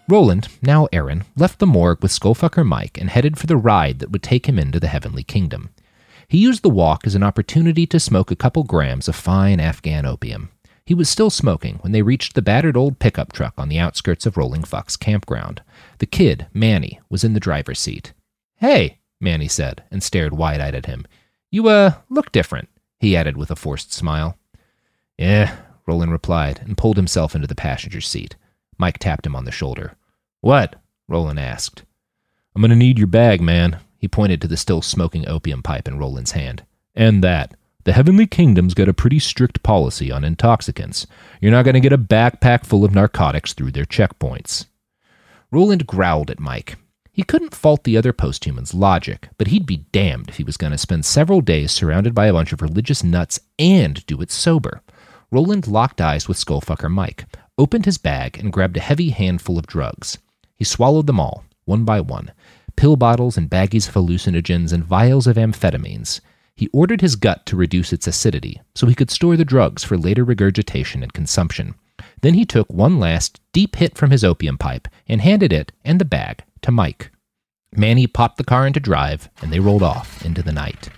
Roland, 0.10 0.50
now 0.62 0.88
Aaron, 0.92 1.24
left 1.36 1.60
the 1.60 1.68
morgue 1.68 2.02
with 2.02 2.12
Skullfucker 2.12 2.66
Mike 2.66 2.98
and 3.00 3.10
headed 3.12 3.38
for 3.38 3.48
the 3.48 3.58
ride 3.58 4.00
that 4.00 4.12
would 4.12 4.24
take 4.24 4.48
him 4.48 4.58
into 4.58 4.80
the 4.80 4.88
Heavenly 4.88 5.24
Kingdom. 5.24 5.70
He 6.28 6.40
used 6.40 6.64
the 6.64 6.70
walk 6.70 7.06
as 7.06 7.16
an 7.16 7.24
opportunity 7.24 7.86
to 7.86 8.00
smoke 8.00 8.32
a 8.32 8.36
couple 8.36 8.64
grams 8.64 9.08
of 9.08 9.16
fine 9.16 9.60
Afghan 9.60 10.06
opium. 10.06 10.50
He 10.86 10.94
was 10.94 11.10
still 11.10 11.30
smoking 11.30 11.76
when 11.82 11.94
they 11.94 12.02
reached 12.02 12.34
the 12.34 12.42
battered 12.42 12.76
old 12.76 13.00
pickup 13.00 13.32
truck 13.32 13.54
on 13.58 13.70
the 13.70 13.80
outskirts 13.80 14.26
of 14.26 14.36
Rolling 14.36 14.64
Fuck's 14.64 14.98
campground. 14.98 15.62
The 16.00 16.06
kid, 16.06 16.48
Manny, 16.54 17.00
was 17.10 17.24
in 17.24 17.34
the 17.34 17.40
driver's 17.40 17.80
seat. 17.80 18.12
Hey, 18.58 19.00
Manny 19.22 19.48
said, 19.48 19.84
and 19.90 20.04
stared 20.04 20.34
wide 20.34 20.60
eyed 20.60 20.76
at 20.76 20.86
him. 20.86 21.06
You, 21.50 21.68
uh, 21.70 21.94
look 22.10 22.32
different, 22.32 22.68
he 23.00 23.16
added 23.16 23.38
with 23.38 23.52
a 23.52 23.56
forced 23.56 23.94
smile. 23.94 24.38
Yeah, 25.18 25.56
Roland 25.88 26.12
replied, 26.12 26.60
and 26.60 26.78
pulled 26.78 26.98
himself 26.98 27.36
into 27.36 27.48
the 27.48 27.56
passenger 27.56 28.02
seat. 28.02 28.36
Mike 28.78 28.98
tapped 28.98 29.26
him 29.26 29.36
on 29.36 29.46
the 29.46 29.52
shoulder. 29.52 29.96
What? 30.42 30.76
Roland 31.08 31.40
asked. 31.40 31.84
I'm 32.56 32.62
going 32.62 32.70
to 32.70 32.76
need 32.76 32.98
your 32.98 33.08
bag, 33.08 33.42
man. 33.42 33.80
He 33.98 34.08
pointed 34.08 34.42
to 34.42 34.48
the 34.48 34.58
still 34.58 34.82
smoking 34.82 35.28
opium 35.28 35.64
pipe 35.64 35.88
in 35.88 35.98
Roland's 35.98 36.32
hand. 36.32 36.66
And 36.96 37.24
that. 37.24 37.56
The 37.86 37.94
Heavenly 37.94 38.28
Kingdom's 38.28 38.74
got 38.74 38.88
a 38.88 38.94
pretty 38.94 39.20
strict 39.20 39.62
policy 39.62 40.12
on 40.12 40.24
intoxicants. 40.24 41.06
You're 41.42 41.52
not 41.52 41.66
going 41.66 41.74
to 41.74 41.82
get 41.82 41.92
a 41.92 41.98
backpack 41.98 42.66
full 42.66 42.86
of 42.86 42.94
narcotics 42.94 43.54
through 43.54 43.72
their 43.72 43.84
checkpoints. 43.84 44.68
Roland 45.52 45.86
growled 45.86 46.32
at 46.32 46.40
Mike. 46.40 46.78
He 47.12 47.24
couldn't 47.24 47.54
fault 47.54 47.84
the 47.84 47.98
other 47.98 48.14
posthuman's 48.14 48.74
logic, 48.74 49.30
but 49.38 49.48
he'd 49.48 49.66
be 49.66 49.86
damned 49.92 50.30
if 50.30 50.38
he 50.38 50.44
was 50.44 50.58
going 50.58 50.72
to 50.72 50.78
spend 50.78 51.06
several 51.06 51.42
days 51.42 51.72
surrounded 51.72 52.16
by 52.16 52.28
a 52.28 52.34
bunch 52.34 52.54
of 52.54 52.62
religious 52.62 53.04
nuts 53.04 53.40
and 53.60 54.06
do 54.06 54.22
it 54.22 54.32
sober. 54.32 54.82
Roland 55.30 55.68
locked 55.68 56.00
eyes 56.00 56.28
with 56.28 56.38
Skullfucker 56.38 56.90
Mike, 56.90 57.26
opened 57.58 57.86
his 57.86 57.98
bag, 57.98 58.40
and 58.40 58.54
grabbed 58.54 58.78
a 58.78 58.82
heavy 58.82 59.10
handful 59.10 59.60
of 59.60 59.68
drugs. 59.68 60.18
He 60.56 60.64
swallowed 60.64 61.06
them 61.06 61.20
all, 61.20 61.44
one 61.66 61.84
by 61.84 62.00
one 62.02 62.32
pill 62.76 62.96
bottles 62.96 63.38
and 63.38 63.50
baggies 63.50 63.88
of 63.88 63.94
hallucinogens 63.94 64.74
and 64.74 64.84
vials 64.84 65.28
of 65.28 65.36
amphetamines. 65.36 66.22
He 66.56 66.70
ordered 66.72 67.02
his 67.02 67.16
gut 67.16 67.46
to 67.48 67.56
reduce 67.56 67.92
its 67.92 68.08
acidity 68.08 68.62
so 68.76 68.88
he 68.88 68.96
could 68.96 69.10
store 69.10 69.36
the 69.36 69.46
drugs 69.46 69.84
for 69.84 69.98
later 69.98 70.24
regurgitation 70.24 71.02
and 71.02 71.14
consumption. 71.14 71.76
Then 72.22 72.34
he 72.36 72.46
took 72.46 72.72
one 72.72 73.00
last 73.00 73.42
deep 73.54 73.76
hit 73.76 73.98
from 73.98 74.12
his 74.12 74.24
opium 74.24 74.58
pipe 74.58 74.88
and 75.08 75.22
handed 75.22 75.52
it 75.52 75.72
and 75.84 76.00
the 76.00 76.06
bag 76.06 76.44
to 76.62 76.72
Mike. 76.72 77.12
Manny 77.76 78.08
popped 78.08 78.38
the 78.38 78.44
car 78.44 78.68
into 78.68 78.80
drive, 78.80 79.30
and 79.42 79.52
they 79.52 79.60
rolled 79.60 79.82
off 79.82 80.24
into 80.24 80.44
the 80.44 80.52
night. 80.52 80.90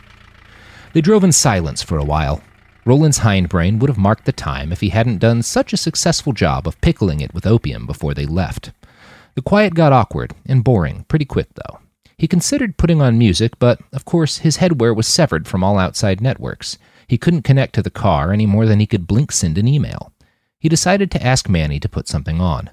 They 0.94 1.02
drove 1.02 1.24
in 1.24 1.32
silence 1.32 1.82
for 1.82 1.98
a 1.98 2.04
while. 2.04 2.42
Roland's 2.86 3.20
hindbrain 3.20 3.80
would 3.80 3.90
have 3.90 3.98
marked 3.98 4.26
the 4.26 4.32
time 4.32 4.72
if 4.72 4.82
he 4.82 4.90
hadn't 4.90 5.20
done 5.20 5.42
such 5.42 5.74
a 5.74 5.78
successful 5.78 6.34
job 6.34 6.68
of 6.68 6.80
pickling 6.82 7.22
it 7.22 7.34
with 7.34 7.48
opium 7.48 7.88
before 7.88 8.14
they 8.14 8.26
left. 8.26 8.72
The 9.36 9.42
quiet 9.42 9.74
got 9.74 9.94
awkward 9.94 10.36
and 10.46 10.64
boring 10.64 11.06
pretty 11.08 11.26
quick, 11.26 11.48
though. 11.56 11.80
He 12.18 12.28
considered 12.28 12.78
putting 12.78 13.02
on 13.02 13.18
music, 13.18 13.60
but 13.60 13.80
of 13.92 14.06
course 14.06 14.38
his 14.38 14.58
headwear 14.58 14.96
was 14.96 15.08
severed 15.08 15.48
from 15.48 15.64
all 15.64 15.78
outside 15.78 16.22
networks. 16.22 16.78
He 17.08 17.18
couldn't 17.18 17.44
connect 17.44 17.76
to 17.76 17.82
the 17.82 17.90
car 17.90 18.32
any 18.32 18.46
more 18.46 18.66
than 18.66 18.80
he 18.80 18.88
could 18.88 19.08
blink 19.08 19.32
send 19.32 19.58
an 19.58 19.68
email. 19.68 20.14
He 20.60 20.70
decided 20.70 21.12
to 21.12 21.24
ask 21.24 21.50
Manny 21.50 21.80
to 21.80 21.90
put 21.90 22.08
something 22.08 22.40
on. 22.42 22.72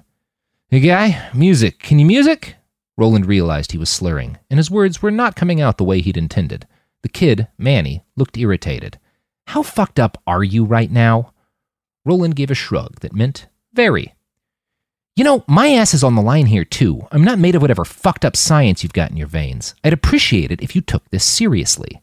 Hey 0.69 0.79
guy, 0.79 1.29
music. 1.33 1.79
Can 1.79 1.99
you 1.99 2.05
music? 2.05 2.55
Roland 2.97 3.25
realized 3.25 3.71
he 3.71 3.77
was 3.77 3.89
slurring, 3.89 4.37
and 4.49 4.57
his 4.57 4.71
words 4.71 5.01
were 5.01 5.11
not 5.11 5.35
coming 5.35 5.59
out 5.59 5.77
the 5.77 5.83
way 5.83 5.99
he'd 5.99 6.17
intended. 6.17 6.67
The 7.01 7.09
kid, 7.09 7.47
Manny, 7.57 8.03
looked 8.15 8.37
irritated. 8.37 8.97
How 9.47 9.61
fucked 9.61 9.99
up 9.99 10.21
are 10.25 10.43
you 10.43 10.63
right 10.63 10.89
now? 10.89 11.33
Roland 12.05 12.35
gave 12.35 12.49
a 12.49 12.55
shrug 12.55 13.01
that 13.01 13.13
meant 13.13 13.47
very. 13.73 14.15
You 15.15 15.23
know, 15.23 15.43
my 15.45 15.69
ass 15.69 15.93
is 15.93 16.03
on 16.03 16.15
the 16.15 16.23
line 16.23 16.47
here, 16.47 16.65
too. 16.65 17.07
I'm 17.11 17.23
not 17.23 17.37
made 17.37 17.53
of 17.53 17.61
whatever 17.61 17.85
fucked 17.85 18.25
up 18.25 18.35
science 18.35 18.81
you've 18.81 18.93
got 18.93 19.11
in 19.11 19.17
your 19.17 19.27
veins. 19.27 19.75
I'd 19.83 19.93
appreciate 19.93 20.51
it 20.51 20.61
if 20.61 20.75
you 20.75 20.81
took 20.81 21.07
this 21.11 21.23
seriously. 21.23 22.01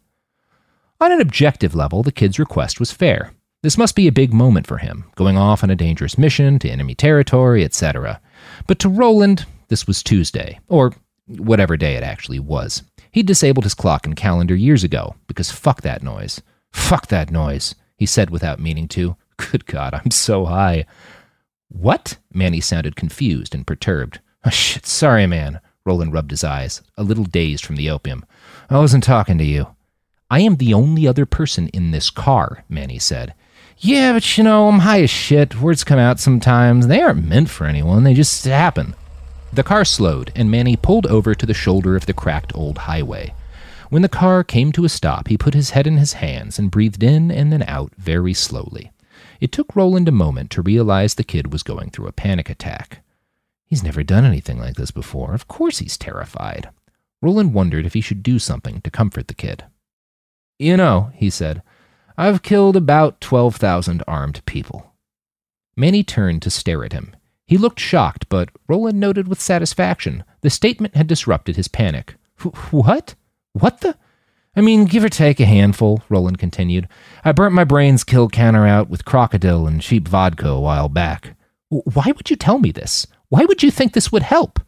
On 1.01 1.11
an 1.11 1.21
objective 1.21 1.75
level, 1.75 2.05
the 2.05 2.13
kid's 2.13 2.39
request 2.39 2.79
was 2.79 2.93
fair. 2.93 3.33
This 3.65 3.77
must 3.77 3.97
be 3.97 4.07
a 4.07 4.13
big 4.13 4.33
moment 4.33 4.69
for 4.69 4.79
him, 4.79 5.07
going 5.17 5.37
off 5.37 5.65
on 5.65 5.71
a 5.71 5.77
dangerous 5.77 6.19
mission 6.19 6.61
to 6.61 6.71
enemy 6.71 6.95
territory, 6.95 7.65
etc. 7.65 8.21
But 8.69 8.79
to 8.79 8.89
Roland, 8.89 9.45
this 9.67 9.89
was 9.89 10.05
Tuesday, 10.05 10.61
or 10.69 10.93
whatever 11.27 11.77
day 11.77 11.97
it 11.97 12.05
actually 12.05 12.39
was. 12.39 12.85
He'd 13.11 13.27
disabled 13.27 13.65
his 13.65 13.75
clock 13.75 14.07
and 14.07 14.15
calendar 14.15 14.55
years 14.55 14.85
ago, 14.85 15.17
because 15.27 15.51
fuck 15.51 15.83
that 15.83 16.05
noise. 16.05 16.43
Fuck 16.71 17.09
that 17.09 17.33
noise, 17.33 17.75
he 17.97 18.07
said 18.07 18.31
without 18.31 18.61
meaning 18.61 18.87
to. 18.89 19.17
Good 19.37 19.67
God, 19.67 19.95
I'm 19.95 20.13
so 20.13 20.45
high. 20.45 20.87
What? 21.71 22.19
Manny 22.33 22.61
sounded 22.61 22.97
confused 22.97 23.55
and 23.55 23.67
perturbed. 23.67 24.21
Oh, 24.45 24.51
shit, 24.51 24.87
sorry, 24.87 25.27
man. 25.27 25.61
Roland 25.85 26.13
rubbed 26.13 26.31
his 26.31 26.45
eyes, 26.45 26.83
a 26.99 27.03
little 27.03 27.25
dazed 27.25 27.65
from 27.65 27.77
the 27.77 27.89
opium. 27.89 28.25
I 28.69 28.79
wasn't 28.79 29.05
talking 29.05 29.39
to 29.39 29.45
you. 29.45 29.69
I 30.31 30.41
am 30.41 30.57
the 30.57 30.75
only 30.75 31.09
other 31.09 31.27
person 31.27 31.69
in 31.69 31.91
this 31.91 32.11
car, 32.11 32.65
Manny 32.69 32.99
said. 32.99 33.35
Yeah, 33.79 34.13
but 34.13 34.37
you 34.37 34.45
know, 34.45 34.69
I'm 34.69 34.81
high 34.81 35.03
as 35.03 35.11
shit. 35.11 35.61
Words 35.61 35.85
come 35.85 35.99
out 35.99 36.21
sometimes. 36.21 36.87
They 36.87 37.01
aren't 37.01 37.25
meant 37.25 37.49
for 37.49 37.67
anyone, 37.67 38.05
they 38.05 38.15
just 38.15 38.45
happen. 38.45 38.95
The 39.53 39.63
car 39.63 39.85
slowed, 39.85 40.31
and 40.37 40.51
Manny 40.51 40.77
pulled 40.77 41.07
over 41.07 41.35
to 41.35 41.47
the 41.47 41.55
shoulder 41.55 41.97
of 41.97 42.07
the 42.07 42.13
cracked 42.13 42.55
old 42.55 42.79
highway. 42.79 43.35
When 43.89 44.03
the 44.03 44.09
car 44.09 44.45
came 44.45 44.71
to 44.73 44.85
a 44.85 44.89
stop, 44.89 45.27
he 45.27 45.37
put 45.37 45.55
his 45.55 45.71
head 45.71 45.87
in 45.87 45.97
his 45.97 46.13
hands 46.15 46.59
and 46.59 46.71
breathed 46.71 47.03
in 47.03 47.33
and 47.33 47.53
then 47.53 47.65
out 47.65 47.93
very 47.97 48.35
slowly. 48.35 48.93
It 49.41 49.53
took 49.53 49.75
Roland 49.75 50.07
a 50.07 50.13
moment 50.13 50.51
to 50.51 50.63
realize 50.63 51.15
the 51.15 51.25
kid 51.25 51.53
was 51.53 51.63
going 51.63 51.91
through 51.91 52.07
a 52.09 52.13
panic 52.13 52.51
attack. 52.51 53.03
He's 53.65 53.83
never 53.83 54.03
done 54.03 54.25
anything 54.25 54.59
like 54.59 54.77
this 54.77 54.91
before. 54.91 55.33
Of 55.33 55.49
course 55.49 55.79
he's 55.79 55.97
terrified. 55.97 56.69
Roland 57.23 57.55
wondered 57.55 57.87
if 57.87 57.95
he 57.95 58.01
should 58.01 58.23
do 58.23 58.39
something 58.39 58.81
to 58.83 58.91
comfort 58.91 59.29
the 59.29 59.35
kid. 59.35 59.65
You 60.59 60.77
know, 60.77 61.11
he 61.15 61.31
said, 61.31 61.63
I've 62.19 62.43
killed 62.43 62.77
about 62.77 63.21
12,000 63.21 64.03
armed 64.07 64.45
people. 64.45 64.93
Manny 65.77 66.03
turned 66.03 66.43
to 66.43 66.51
stare 66.51 66.85
at 66.85 66.93
him. 66.93 67.17
He 67.47 67.57
looked 67.57 67.81
shocked, 67.81 68.29
but 68.29 68.51
Roland 68.69 69.01
noted 69.01 69.27
with 69.27 69.41
satisfaction 69.41 70.25
the 70.43 70.51
statement 70.51 70.97
had 70.97 71.07
disrupted 71.07 71.57
his 71.57 71.69
panic. 71.69 72.17
What? 72.71 73.15
What 73.53 73.81
the? 73.81 73.97
I 74.57 74.63
mean, 74.63 74.85
give 74.85 75.05
or 75.05 75.09
take 75.09 75.39
a 75.39 75.47
handful, 75.47 76.03
Roland 76.09 76.39
continued. 76.39 76.89
I 77.25 77.33
burnt 77.33 77.55
my 77.55 77.65
brains 77.65 78.03
kill 78.03 78.29
counter 78.29 78.67
out 78.67 78.89
with 78.89 79.05
crocodile 79.05 79.67
and 79.67 79.81
cheap 79.81 80.09
vodka 80.09 80.49
a 80.49 80.61
while 80.61 80.89
back. 80.89 81.37
Why 81.69 82.13
would 82.17 82.31
you 82.31 82.37
tell 82.37 82.59
me 82.59 82.73
this? 82.73 83.07
Why 83.29 83.45
would 83.45 83.63
you 83.63 83.71
think 83.71 83.93
this 83.93 84.11
would 84.11 84.25
help? 84.25 84.59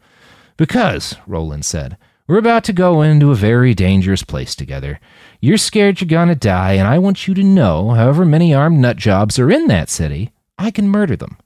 Because, 0.55 1.15
Roland 1.27 1.65
said, 1.65 1.97
we're 2.27 2.37
about 2.37 2.63
to 2.65 2.73
go 2.73 3.01
into 3.01 3.31
a 3.31 3.35
very 3.35 3.73
dangerous 3.73 4.23
place 4.23 4.55
together. 4.55 5.01
You're 5.41 5.57
scared 5.57 5.99
you're 5.99 6.07
gonna 6.07 6.35
die, 6.35 6.73
and 6.73 6.87
I 6.87 6.97
want 6.97 7.27
you 7.27 7.33
to 7.33 7.43
know, 7.43 7.89
however 7.89 8.23
many 8.23 8.53
armed 8.53 8.79
nut 8.79 8.95
jobs 8.95 9.37
are 9.37 9.51
in 9.51 9.67
that 9.67 9.89
city, 9.89 10.31
I 10.57 10.71
can 10.71 10.87
murder 10.87 11.17
them. 11.17 11.37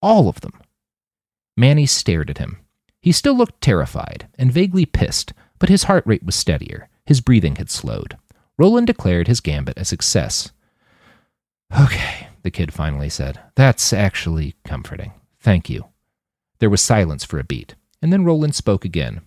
All 0.00 0.28
of 0.28 0.40
them. 0.42 0.52
Manny 1.56 1.86
stared 1.86 2.30
at 2.30 2.38
him. 2.38 2.58
He 3.00 3.10
still 3.10 3.34
looked 3.34 3.60
terrified 3.60 4.28
and 4.38 4.52
vaguely 4.52 4.86
pissed, 4.86 5.32
but 5.58 5.68
his 5.68 5.84
heart 5.84 6.04
rate 6.06 6.22
was 6.22 6.36
steadier. 6.36 6.88
His 7.10 7.20
breathing 7.20 7.56
had 7.56 7.72
slowed. 7.72 8.16
Roland 8.56 8.86
declared 8.86 9.26
his 9.26 9.40
gambit 9.40 9.76
a 9.76 9.84
success. 9.84 10.52
Okay, 11.76 12.28
the 12.44 12.52
kid 12.52 12.72
finally 12.72 13.08
said. 13.08 13.40
That's 13.56 13.92
actually 13.92 14.54
comforting. 14.64 15.14
Thank 15.40 15.68
you. 15.68 15.86
There 16.60 16.70
was 16.70 16.80
silence 16.80 17.24
for 17.24 17.40
a 17.40 17.44
beat, 17.44 17.74
and 18.00 18.12
then 18.12 18.24
Roland 18.24 18.54
spoke 18.54 18.84
again. 18.84 19.22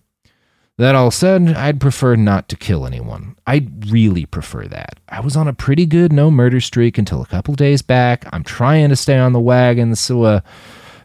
That 0.78 0.94
all 0.94 1.10
said, 1.10 1.50
I'd 1.50 1.78
prefer 1.78 2.16
not 2.16 2.48
to 2.48 2.56
kill 2.56 2.86
anyone. 2.86 3.36
I'd 3.46 3.90
really 3.90 4.24
prefer 4.24 4.64
that. 4.68 4.98
I 5.10 5.20
was 5.20 5.36
on 5.36 5.46
a 5.46 5.52
pretty 5.52 5.84
good 5.84 6.10
no 6.10 6.30
murder 6.30 6.62
streak 6.62 6.96
until 6.96 7.20
a 7.20 7.26
couple 7.26 7.52
days 7.52 7.82
back. 7.82 8.24
I'm 8.32 8.44
trying 8.44 8.88
to 8.88 8.96
stay 8.96 9.18
on 9.18 9.34
the 9.34 9.40
wagon, 9.40 9.94
so, 9.94 10.22
uh, 10.22 10.40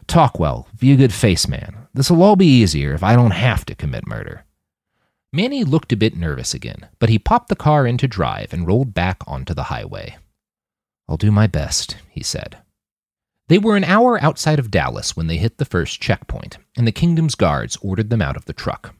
Talk 0.06 0.40
well, 0.40 0.66
be 0.78 0.92
a 0.92 0.96
good 0.96 1.12
face 1.12 1.46
man. 1.46 1.86
This'll 1.92 2.22
all 2.22 2.36
be 2.36 2.46
easier 2.46 2.94
if 2.94 3.02
I 3.02 3.14
don't 3.16 3.32
have 3.32 3.66
to 3.66 3.74
commit 3.74 4.06
murder. 4.06 4.46
Manny 5.32 5.62
looked 5.62 5.92
a 5.92 5.96
bit 5.96 6.16
nervous 6.16 6.54
again, 6.54 6.88
but 6.98 7.08
he 7.08 7.18
popped 7.18 7.48
the 7.48 7.56
car 7.56 7.86
into 7.86 8.08
drive 8.08 8.52
and 8.52 8.66
rolled 8.66 8.92
back 8.92 9.22
onto 9.26 9.54
the 9.54 9.64
highway. 9.64 10.16
I'll 11.08 11.16
do 11.16 11.30
my 11.30 11.46
best, 11.46 11.96
he 12.10 12.22
said. 12.22 12.58
They 13.48 13.58
were 13.58 13.76
an 13.76 13.84
hour 13.84 14.20
outside 14.22 14.58
of 14.58 14.70
Dallas 14.70 15.16
when 15.16 15.28
they 15.28 15.36
hit 15.36 15.58
the 15.58 15.64
first 15.64 16.00
checkpoint, 16.00 16.58
and 16.76 16.86
the 16.86 16.92
kingdom's 16.92 17.34
guards 17.34 17.76
ordered 17.80 18.10
them 18.10 18.22
out 18.22 18.36
of 18.36 18.44
the 18.44 18.52
truck. 18.52 18.94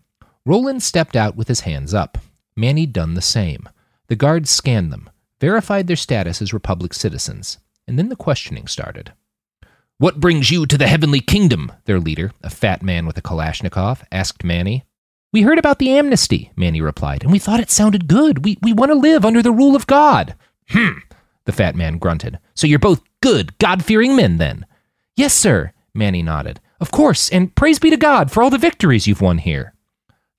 Roland 0.45 0.83
stepped 0.83 1.16
out 1.16 1.37
with 1.37 1.49
his 1.49 1.61
hands 1.61 1.95
up. 1.95 2.19
Manny'd 2.57 2.93
done 2.93 3.14
the 3.14 3.23
same. 3.23 3.69
The 4.09 4.16
guards 4.16 4.51
scanned 4.51 4.93
them, 4.93 5.11
verified 5.40 5.87
their 5.87 5.97
status 5.97 6.43
as 6.43 6.53
Republic 6.53 6.95
citizens, 6.95 7.59
and 7.87 7.99
then 7.99 8.09
the 8.09 8.16
questioning 8.16 8.66
started. 8.66 9.12
What 9.99 10.21
brings 10.21 10.51
you 10.51 10.66
to 10.66 10.79
the 10.79 10.88
heavenly 10.88 11.21
kingdom? 11.21 11.71
Their 11.85 12.01
leader, 12.01 12.33
a 12.43 12.51
fat 12.51 12.83
man 12.83 13.07
with 13.07 13.19
a 13.19 13.23
Kalashnikov, 13.23 14.03
asked 14.11 14.43
Manny. 14.43 14.85
We 15.33 15.43
heard 15.43 15.61
about 15.61 15.79
the 15.79 15.90
amnesty, 15.90 16.51
Manny 16.57 16.81
replied, 16.81 17.23
and 17.23 17.31
we 17.31 17.38
thought 17.38 17.61
it 17.61 17.71
sounded 17.71 18.09
good. 18.09 18.45
We, 18.45 18.59
we 18.62 18.73
want 18.73 18.90
to 18.90 18.99
live 18.99 19.25
under 19.25 19.43
the 19.43 19.53
rule 19.53 19.77
of 19.77 19.87
God. 19.87 20.35
Hmm, 20.71 20.99
the 21.45 21.53
fat 21.53 21.77
man 21.77 21.99
grunted. 21.99 22.40
So 22.55 22.66
you're 22.66 22.81
both 22.81 23.01
good, 23.21 23.57
God 23.59 23.85
fearing 23.85 24.16
men, 24.16 24.38
then? 24.38 24.66
Yes, 25.14 25.33
sir, 25.33 25.73
Manny 25.95 26.23
nodded. 26.23 26.59
Of 26.81 26.90
course, 26.90 27.29
and 27.29 27.55
praise 27.55 27.79
be 27.79 27.90
to 27.90 27.97
God 27.97 28.33
for 28.33 28.43
all 28.43 28.51
the 28.51 28.59
victories 28.59 29.07
you've 29.07 29.21
won 29.21 29.38
here. 29.38 29.75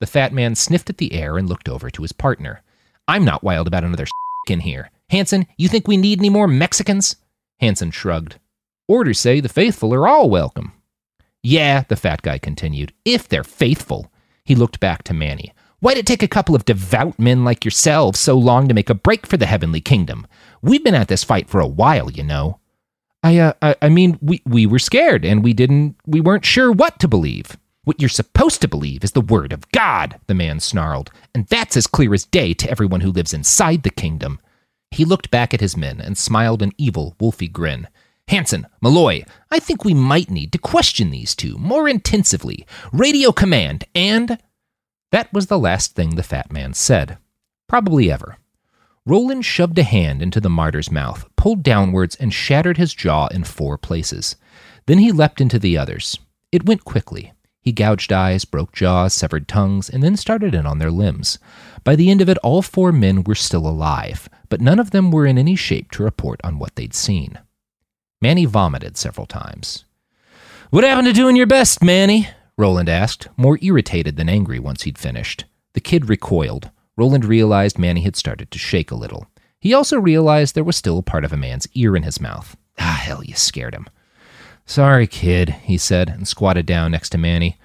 The 0.00 0.06
fat 0.06 0.32
man 0.34 0.54
sniffed 0.54 0.90
at 0.90 0.98
the 0.98 1.14
air 1.14 1.38
and 1.38 1.48
looked 1.48 1.70
over 1.70 1.88
to 1.88 2.02
his 2.02 2.12
partner. 2.12 2.62
I'm 3.08 3.24
not 3.24 3.42
wild 3.42 3.66
about 3.66 3.84
another 3.84 4.06
in 4.48 4.60
here. 4.60 4.90
Hanson, 5.08 5.46
you 5.56 5.68
think 5.68 5.88
we 5.88 5.96
need 5.96 6.18
any 6.18 6.28
more 6.30 6.48
Mexicans? 6.48 7.16
Hanson 7.60 7.92
shrugged. 7.92 8.38
Orders 8.88 9.20
say 9.20 9.40
the 9.40 9.48
faithful 9.48 9.94
are 9.94 10.06
all 10.06 10.28
welcome. 10.28 10.72
Yeah, 11.42 11.84
the 11.88 11.96
fat 11.96 12.20
guy 12.20 12.36
continued, 12.36 12.92
if 13.06 13.26
they're 13.26 13.42
faithful. 13.42 14.11
He 14.44 14.54
looked 14.54 14.80
back 14.80 15.02
to 15.04 15.14
Manny. 15.14 15.52
Why'd 15.80 15.96
it 15.96 16.06
take 16.06 16.22
a 16.22 16.28
couple 16.28 16.54
of 16.54 16.64
devout 16.64 17.18
men 17.18 17.44
like 17.44 17.64
yourselves 17.64 18.20
so 18.20 18.38
long 18.38 18.68
to 18.68 18.74
make 18.74 18.90
a 18.90 18.94
break 18.94 19.26
for 19.26 19.36
the 19.36 19.46
heavenly 19.46 19.80
kingdom? 19.80 20.26
We've 20.62 20.84
been 20.84 20.94
at 20.94 21.08
this 21.08 21.24
fight 21.24 21.48
for 21.48 21.60
a 21.60 21.66
while, 21.66 22.10
you 22.10 22.22
know. 22.22 22.60
I, 23.22 23.38
uh, 23.38 23.52
I, 23.62 23.76
I 23.82 23.88
mean, 23.88 24.18
we, 24.20 24.42
we 24.44 24.66
were 24.66 24.78
scared 24.78 25.24
and 25.24 25.42
we 25.42 25.52
didn't, 25.52 25.96
we 26.06 26.20
weren't 26.20 26.44
sure 26.44 26.70
what 26.70 26.98
to 27.00 27.08
believe. 27.08 27.56
What 27.84 28.00
you're 28.00 28.08
supposed 28.08 28.60
to 28.60 28.68
believe 28.68 29.02
is 29.02 29.10
the 29.10 29.20
word 29.20 29.52
of 29.52 29.68
God, 29.72 30.20
the 30.28 30.34
man 30.34 30.60
snarled, 30.60 31.10
and 31.34 31.48
that's 31.48 31.76
as 31.76 31.88
clear 31.88 32.14
as 32.14 32.24
day 32.24 32.54
to 32.54 32.70
everyone 32.70 33.00
who 33.00 33.10
lives 33.10 33.34
inside 33.34 33.82
the 33.82 33.90
kingdom. 33.90 34.38
He 34.92 35.04
looked 35.04 35.32
back 35.32 35.52
at 35.52 35.60
his 35.60 35.76
men 35.76 36.00
and 36.00 36.16
smiled 36.16 36.62
an 36.62 36.70
evil, 36.78 37.16
wolfy 37.20 37.50
grin. 37.50 37.88
Hanson, 38.28 38.66
Malloy, 38.80 39.24
I 39.50 39.58
think 39.58 39.84
we 39.84 39.94
might 39.94 40.30
need 40.30 40.52
to 40.52 40.58
question 40.58 41.10
these 41.10 41.34
two 41.34 41.56
more 41.58 41.88
intensively. 41.88 42.66
Radio 42.92 43.32
command, 43.32 43.84
and. 43.94 44.38
That 45.10 45.32
was 45.32 45.46
the 45.46 45.58
last 45.58 45.94
thing 45.94 46.14
the 46.14 46.22
fat 46.22 46.50
man 46.50 46.72
said. 46.72 47.18
Probably 47.68 48.10
ever. 48.10 48.38
Roland 49.04 49.44
shoved 49.44 49.78
a 49.78 49.82
hand 49.82 50.22
into 50.22 50.40
the 50.40 50.48
martyr's 50.48 50.90
mouth, 50.90 51.28
pulled 51.36 51.62
downwards, 51.62 52.14
and 52.14 52.32
shattered 52.32 52.76
his 52.76 52.94
jaw 52.94 53.26
in 53.26 53.44
four 53.44 53.76
places. 53.76 54.36
Then 54.86 54.98
he 54.98 55.12
leapt 55.12 55.40
into 55.40 55.58
the 55.58 55.76
others. 55.76 56.18
It 56.52 56.64
went 56.64 56.84
quickly. 56.84 57.32
He 57.60 57.72
gouged 57.72 58.12
eyes, 58.12 58.44
broke 58.44 58.72
jaws, 58.72 59.12
severed 59.12 59.48
tongues, 59.48 59.88
and 59.90 60.02
then 60.02 60.16
started 60.16 60.54
in 60.54 60.66
on 60.66 60.78
their 60.78 60.90
limbs. 60.90 61.38
By 61.84 61.96
the 61.96 62.10
end 62.10 62.20
of 62.20 62.28
it, 62.28 62.38
all 62.38 62.62
four 62.62 62.92
men 62.92 63.24
were 63.24 63.34
still 63.34 63.66
alive, 63.66 64.28
but 64.48 64.60
none 64.60 64.78
of 64.78 64.90
them 64.90 65.10
were 65.10 65.26
in 65.26 65.38
any 65.38 65.56
shape 65.56 65.90
to 65.92 66.02
report 66.02 66.40
on 66.42 66.58
what 66.58 66.76
they'd 66.76 66.94
seen. 66.94 67.38
Manny 68.22 68.44
vomited 68.44 68.96
several 68.96 69.26
times. 69.26 69.84
What 70.70 70.84
happened 70.84 71.08
to 71.08 71.12
doing 71.12 71.34
your 71.34 71.48
best, 71.48 71.82
Manny? 71.82 72.28
Roland 72.56 72.88
asked, 72.88 73.26
more 73.36 73.58
irritated 73.60 74.16
than 74.16 74.28
angry 74.28 74.60
once 74.60 74.84
he'd 74.84 74.96
finished. 74.96 75.44
The 75.72 75.80
kid 75.80 76.08
recoiled. 76.08 76.70
Roland 76.96 77.24
realized 77.24 77.80
Manny 77.80 78.02
had 78.02 78.14
started 78.14 78.52
to 78.52 78.60
shake 78.60 78.92
a 78.92 78.96
little. 78.96 79.26
He 79.58 79.74
also 79.74 79.98
realized 79.98 80.54
there 80.54 80.62
was 80.62 80.76
still 80.76 80.98
a 80.98 81.02
part 81.02 81.24
of 81.24 81.32
a 81.32 81.36
man's 81.36 81.66
ear 81.74 81.96
in 81.96 82.04
his 82.04 82.20
mouth. 82.20 82.56
Ah, 82.78 83.00
hell, 83.02 83.24
you 83.24 83.34
scared 83.34 83.74
him. 83.74 83.88
Sorry, 84.66 85.08
kid, 85.08 85.50
he 85.64 85.76
said, 85.76 86.08
and 86.08 86.28
squatted 86.28 86.64
down 86.64 86.92
next 86.92 87.10
to 87.10 87.18
Manny. 87.18 87.58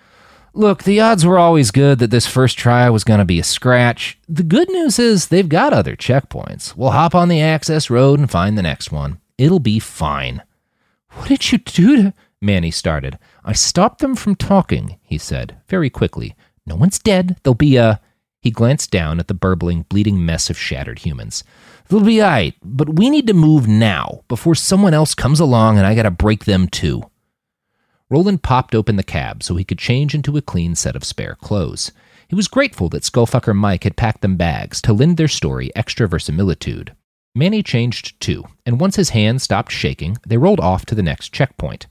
Look, 0.55 0.83
the 0.83 0.99
odds 0.99 1.23
were 1.23 1.37
always 1.37 1.69
good 1.69 1.99
that 1.99 2.09
this 2.09 2.25
first 2.25 2.57
try 2.57 2.89
was 2.89 3.03
going 3.03 3.19
to 3.19 3.25
be 3.25 3.39
a 3.39 3.43
scratch. 3.43 4.17
The 4.27 4.41
good 4.41 4.69
news 4.71 4.97
is 4.97 5.27
they've 5.27 5.47
got 5.47 5.71
other 5.71 5.95
checkpoints. 5.95 6.75
We'll 6.75 6.91
hop 6.91 7.13
on 7.13 7.29
the 7.29 7.41
access 7.41 7.91
road 7.91 8.19
and 8.19 8.31
find 8.31 8.57
the 8.57 8.63
next 8.63 8.91
one. 8.91 9.19
It'll 9.37 9.59
be 9.59 9.77
fine. 9.77 10.41
What 11.17 11.27
did 11.27 11.51
you 11.51 11.57
do 11.57 12.03
to. 12.03 12.13
Manny 12.41 12.71
started. 12.71 13.17
I 13.43 13.53
stopped 13.53 13.99
them 13.99 14.15
from 14.15 14.35
talking, 14.35 14.97
he 15.01 15.17
said, 15.17 15.57
very 15.67 15.89
quickly. 15.89 16.35
No 16.65 16.75
one's 16.75 16.99
dead. 16.99 17.37
There'll 17.43 17.55
be 17.55 17.77
a. 17.77 17.99
He 18.41 18.51
glanced 18.51 18.91
down 18.91 19.19
at 19.19 19.27
the 19.27 19.33
burbling, 19.33 19.83
bleeding 19.89 20.25
mess 20.25 20.49
of 20.49 20.57
shattered 20.57 20.99
humans. 20.99 21.43
They'll 21.89 22.01
be 22.01 22.21
all 22.21 22.29
right, 22.29 22.53
but 22.63 22.95
we 22.95 23.09
need 23.09 23.27
to 23.27 23.33
move 23.33 23.67
now 23.67 24.23
before 24.27 24.55
someone 24.55 24.93
else 24.93 25.15
comes 25.15 25.39
along 25.39 25.77
and 25.77 25.87
I 25.87 25.95
gotta 25.95 26.11
break 26.11 26.45
them 26.45 26.67
too. 26.67 27.03
Roland 28.09 28.43
popped 28.43 28.75
open 28.75 28.95
the 28.95 29.03
cab 29.03 29.43
so 29.43 29.55
he 29.55 29.65
could 29.65 29.79
change 29.79 30.13
into 30.13 30.37
a 30.37 30.41
clean 30.41 30.75
set 30.75 30.95
of 30.95 31.03
spare 31.03 31.35
clothes. 31.41 31.91
He 32.27 32.35
was 32.35 32.47
grateful 32.47 32.89
that 32.89 33.03
Skullfucker 33.03 33.55
Mike 33.55 33.83
had 33.83 33.97
packed 33.97 34.21
them 34.21 34.37
bags 34.37 34.81
to 34.83 34.93
lend 34.93 35.17
their 35.17 35.27
story 35.27 35.75
extra 35.75 36.07
verisimilitude. 36.07 36.95
Manny 37.37 37.61
changed 37.61 38.19
too, 38.19 38.45
and 38.65 38.79
once 38.79 38.95
his 38.95 39.09
hands 39.09 39.43
stopped 39.43 39.71
shaking, 39.71 40.17
they 40.25 40.37
rolled 40.37 40.59
off 40.59 40.85
to 40.87 40.95
the 40.95 41.03
next 41.03 41.31
checkpoint. 41.31 41.85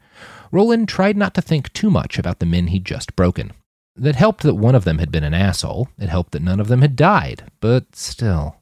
Roland 0.50 0.88
tried 0.88 1.16
not 1.16 1.34
to 1.34 1.42
think 1.42 1.72
too 1.72 1.90
much 1.90 2.18
about 2.18 2.40
the 2.40 2.46
men 2.46 2.66
he'd 2.68 2.84
just 2.84 3.14
broken. 3.16 3.52
That 3.94 4.16
helped 4.16 4.42
that 4.42 4.54
one 4.54 4.74
of 4.74 4.84
them 4.84 4.98
had 4.98 5.10
been 5.10 5.24
an 5.24 5.34
asshole. 5.34 5.88
It 5.98 6.08
helped 6.08 6.32
that 6.32 6.42
none 6.42 6.60
of 6.60 6.68
them 6.68 6.82
had 6.82 6.96
died, 6.96 7.44
but 7.60 7.94
still. 7.94 8.56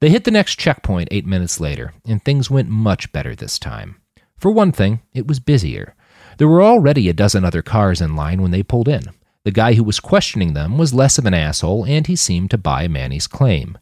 They 0.00 0.10
hit 0.10 0.24
the 0.24 0.30
next 0.30 0.58
checkpoint 0.58 1.08
eight 1.10 1.26
minutes 1.26 1.60
later, 1.60 1.92
and 2.06 2.24
things 2.24 2.50
went 2.50 2.68
much 2.68 3.12
better 3.12 3.34
this 3.34 3.58
time. 3.58 3.96
For 4.36 4.50
one 4.50 4.72
thing, 4.72 5.00
it 5.12 5.26
was 5.26 5.40
busier. 5.40 5.94
There 6.38 6.48
were 6.48 6.62
already 6.62 7.08
a 7.08 7.12
dozen 7.12 7.44
other 7.44 7.62
cars 7.62 8.00
in 8.00 8.16
line 8.16 8.40
when 8.40 8.52
they 8.52 8.62
pulled 8.62 8.88
in. 8.88 9.02
The 9.44 9.50
guy 9.50 9.74
who 9.74 9.84
was 9.84 10.00
questioning 10.00 10.54
them 10.54 10.78
was 10.78 10.94
less 10.94 11.18
of 11.18 11.26
an 11.26 11.34
asshole, 11.34 11.84
and 11.84 12.06
he 12.06 12.16
seemed 12.16 12.50
to 12.52 12.58
buy 12.58 12.88
Manny's 12.88 13.26
claim. 13.26 13.76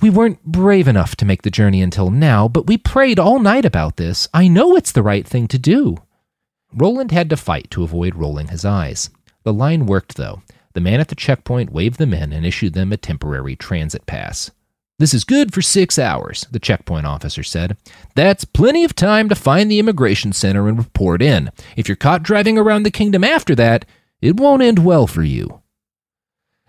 We 0.00 0.10
weren't 0.10 0.44
brave 0.44 0.86
enough 0.86 1.16
to 1.16 1.24
make 1.24 1.42
the 1.42 1.50
journey 1.50 1.82
until 1.82 2.10
now, 2.10 2.46
but 2.46 2.68
we 2.68 2.78
prayed 2.78 3.18
all 3.18 3.40
night 3.40 3.64
about 3.64 3.96
this. 3.96 4.28
I 4.32 4.46
know 4.46 4.76
it's 4.76 4.92
the 4.92 5.02
right 5.02 5.26
thing 5.26 5.48
to 5.48 5.58
do. 5.58 5.96
Roland 6.72 7.10
had 7.10 7.28
to 7.30 7.36
fight 7.36 7.68
to 7.72 7.82
avoid 7.82 8.14
rolling 8.14 8.48
his 8.48 8.64
eyes. 8.64 9.10
The 9.42 9.52
line 9.52 9.86
worked, 9.86 10.16
though. 10.16 10.42
The 10.74 10.80
man 10.80 11.00
at 11.00 11.08
the 11.08 11.16
checkpoint 11.16 11.72
waved 11.72 11.98
them 11.98 12.14
in 12.14 12.32
and 12.32 12.46
issued 12.46 12.74
them 12.74 12.92
a 12.92 12.96
temporary 12.96 13.56
transit 13.56 14.06
pass. 14.06 14.52
This 15.00 15.14
is 15.14 15.24
good 15.24 15.52
for 15.52 15.62
six 15.62 15.98
hours, 15.98 16.46
the 16.50 16.60
checkpoint 16.60 17.06
officer 17.06 17.42
said. 17.42 17.76
That's 18.14 18.44
plenty 18.44 18.84
of 18.84 18.94
time 18.94 19.28
to 19.28 19.34
find 19.34 19.68
the 19.68 19.80
immigration 19.80 20.32
center 20.32 20.68
and 20.68 20.78
report 20.78 21.22
in. 21.22 21.50
If 21.76 21.88
you're 21.88 21.96
caught 21.96 22.22
driving 22.22 22.56
around 22.56 22.84
the 22.84 22.92
kingdom 22.92 23.24
after 23.24 23.56
that, 23.56 23.84
it 24.20 24.38
won't 24.38 24.62
end 24.62 24.80
well 24.80 25.08
for 25.08 25.22
you. 25.24 25.60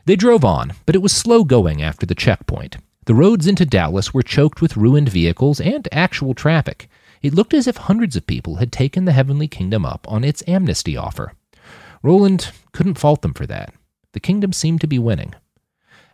They 0.06 0.16
drove 0.16 0.44
on, 0.44 0.74
but 0.88 0.96
it 0.96 1.04
was 1.04 1.12
slow 1.12 1.44
going 1.44 1.84
after 1.84 2.08
the 2.08 2.16
checkpoint. 2.16 2.78
The 3.10 3.16
roads 3.16 3.48
into 3.48 3.66
Dallas 3.66 4.14
were 4.14 4.22
choked 4.22 4.62
with 4.62 4.78
ruined 4.78 5.10
vehicles 5.10 5.60
and 5.60 5.88
actual 5.92 6.36
traffic. 6.36 6.88
It 7.24 7.34
looked 7.34 7.56
as 7.56 7.66
if 7.66 7.76
hundreds 7.76 8.16
of 8.16 8.28
people 8.28 8.58
had 8.58 8.72
taken 8.72 9.06
the 9.06 9.14
Heavenly 9.14 9.48
Kingdom 9.48 9.84
up 9.84 10.06
on 10.08 10.24
its 10.24 10.44
amnesty 10.48 10.96
offer. 10.96 11.34
Roland 12.04 12.52
couldn't 12.72 13.00
fault 13.00 13.24
them 13.24 13.34
for 13.34 13.48
that. 13.48 13.74
The 14.12 14.20
kingdom 14.20 14.54
seemed 14.54 14.80
to 14.82 14.88
be 14.88 15.00
winning. 15.00 15.34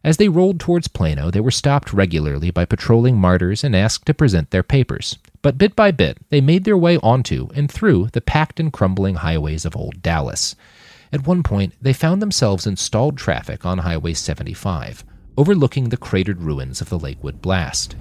As 0.06 0.16
they 0.16 0.30
rolled 0.30 0.62
towards 0.62 0.88
Plano, 0.88 1.30
they 1.30 1.42
were 1.42 1.52
stopped 1.52 1.92
regularly 1.92 2.50
by 2.50 2.64
patrolling 2.64 3.18
martyrs 3.18 3.66
and 3.66 3.76
asked 3.76 4.06
to 4.06 4.14
present 4.14 4.52
their 4.52 4.64
papers. 4.64 5.18
But 5.42 5.58
bit 5.58 5.76
by 5.76 5.92
bit, 5.92 6.20
they 6.30 6.40
made 6.40 6.64
their 6.64 6.78
way 6.78 6.96
onto 7.00 7.50
and 7.54 7.70
through 7.70 8.12
the 8.14 8.22
packed 8.22 8.58
and 8.58 8.72
crumbling 8.72 9.16
highways 9.16 9.66
of 9.66 9.76
old 9.76 10.02
Dallas. 10.02 10.56
At 11.12 11.28
one 11.28 11.44
point, 11.44 11.74
they 11.82 11.92
found 11.92 12.22
themselves 12.22 12.66
in 12.66 12.78
stalled 12.78 13.18
traffic 13.18 13.66
on 13.66 13.80
Highway 13.80 14.14
75 14.14 15.04
overlooking 15.38 15.90
the 15.90 15.98
cratered 15.98 16.42
ruins 16.42 16.82
of 16.82 16.90
the 16.90 17.00
Lakewood 17.00 17.42
blast. 17.42 17.96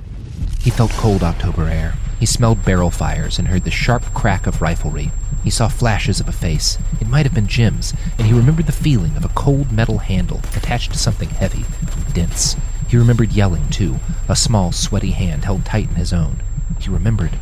He 0.60 0.70
felt 0.70 0.90
cold 0.92 1.22
October 1.22 1.68
air. 1.68 1.94
He 2.18 2.26
smelled 2.26 2.64
barrel 2.64 2.90
fires 2.90 3.38
and 3.38 3.48
heard 3.48 3.64
the 3.64 3.70
sharp 3.70 4.02
crack 4.14 4.46
of 4.46 4.60
riflery. 4.60 5.10
He 5.42 5.50
saw 5.50 5.68
flashes 5.68 6.20
of 6.20 6.28
a 6.28 6.32
face. 6.32 6.78
It 7.00 7.08
might 7.08 7.26
have 7.26 7.34
been 7.34 7.48
Jim's, 7.48 7.92
and 8.18 8.26
he 8.26 8.32
remembered 8.32 8.66
the 8.66 8.72
feeling 8.72 9.16
of 9.16 9.24
a 9.24 9.30
cold 9.30 9.72
metal 9.72 9.98
handle 9.98 10.40
attached 10.56 10.92
to 10.92 10.98
something 10.98 11.28
heavy 11.28 11.64
and 11.80 12.14
dense. 12.14 12.56
He 12.88 12.96
remembered 12.96 13.32
yelling, 13.32 13.68
too, 13.68 13.96
a 14.28 14.36
small, 14.36 14.72
sweaty 14.72 15.10
hand 15.10 15.44
held 15.44 15.64
tight 15.64 15.88
in 15.88 15.96
his 15.96 16.12
own. 16.12 16.42
He 16.80 16.88
remembered 16.88 17.38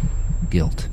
guilt. 0.50 0.88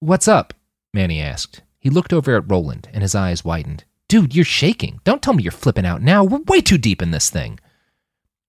What's 0.00 0.28
up? 0.28 0.52
Manny 0.92 1.20
asked. 1.20 1.62
He 1.78 1.88
looked 1.88 2.12
over 2.12 2.36
at 2.36 2.50
Roland, 2.50 2.88
and 2.92 3.02
his 3.02 3.14
eyes 3.14 3.44
widened. 3.44 3.84
Dude, 4.08 4.34
you're 4.34 4.44
shaking. 4.44 5.00
Don't 5.04 5.22
tell 5.22 5.34
me 5.34 5.42
you're 5.42 5.52
flipping 5.52 5.86
out 5.86 6.02
now. 6.02 6.22
We're 6.22 6.40
way 6.46 6.60
too 6.60 6.78
deep 6.78 7.02
in 7.02 7.10
this 7.10 7.30
thing. 7.30 7.58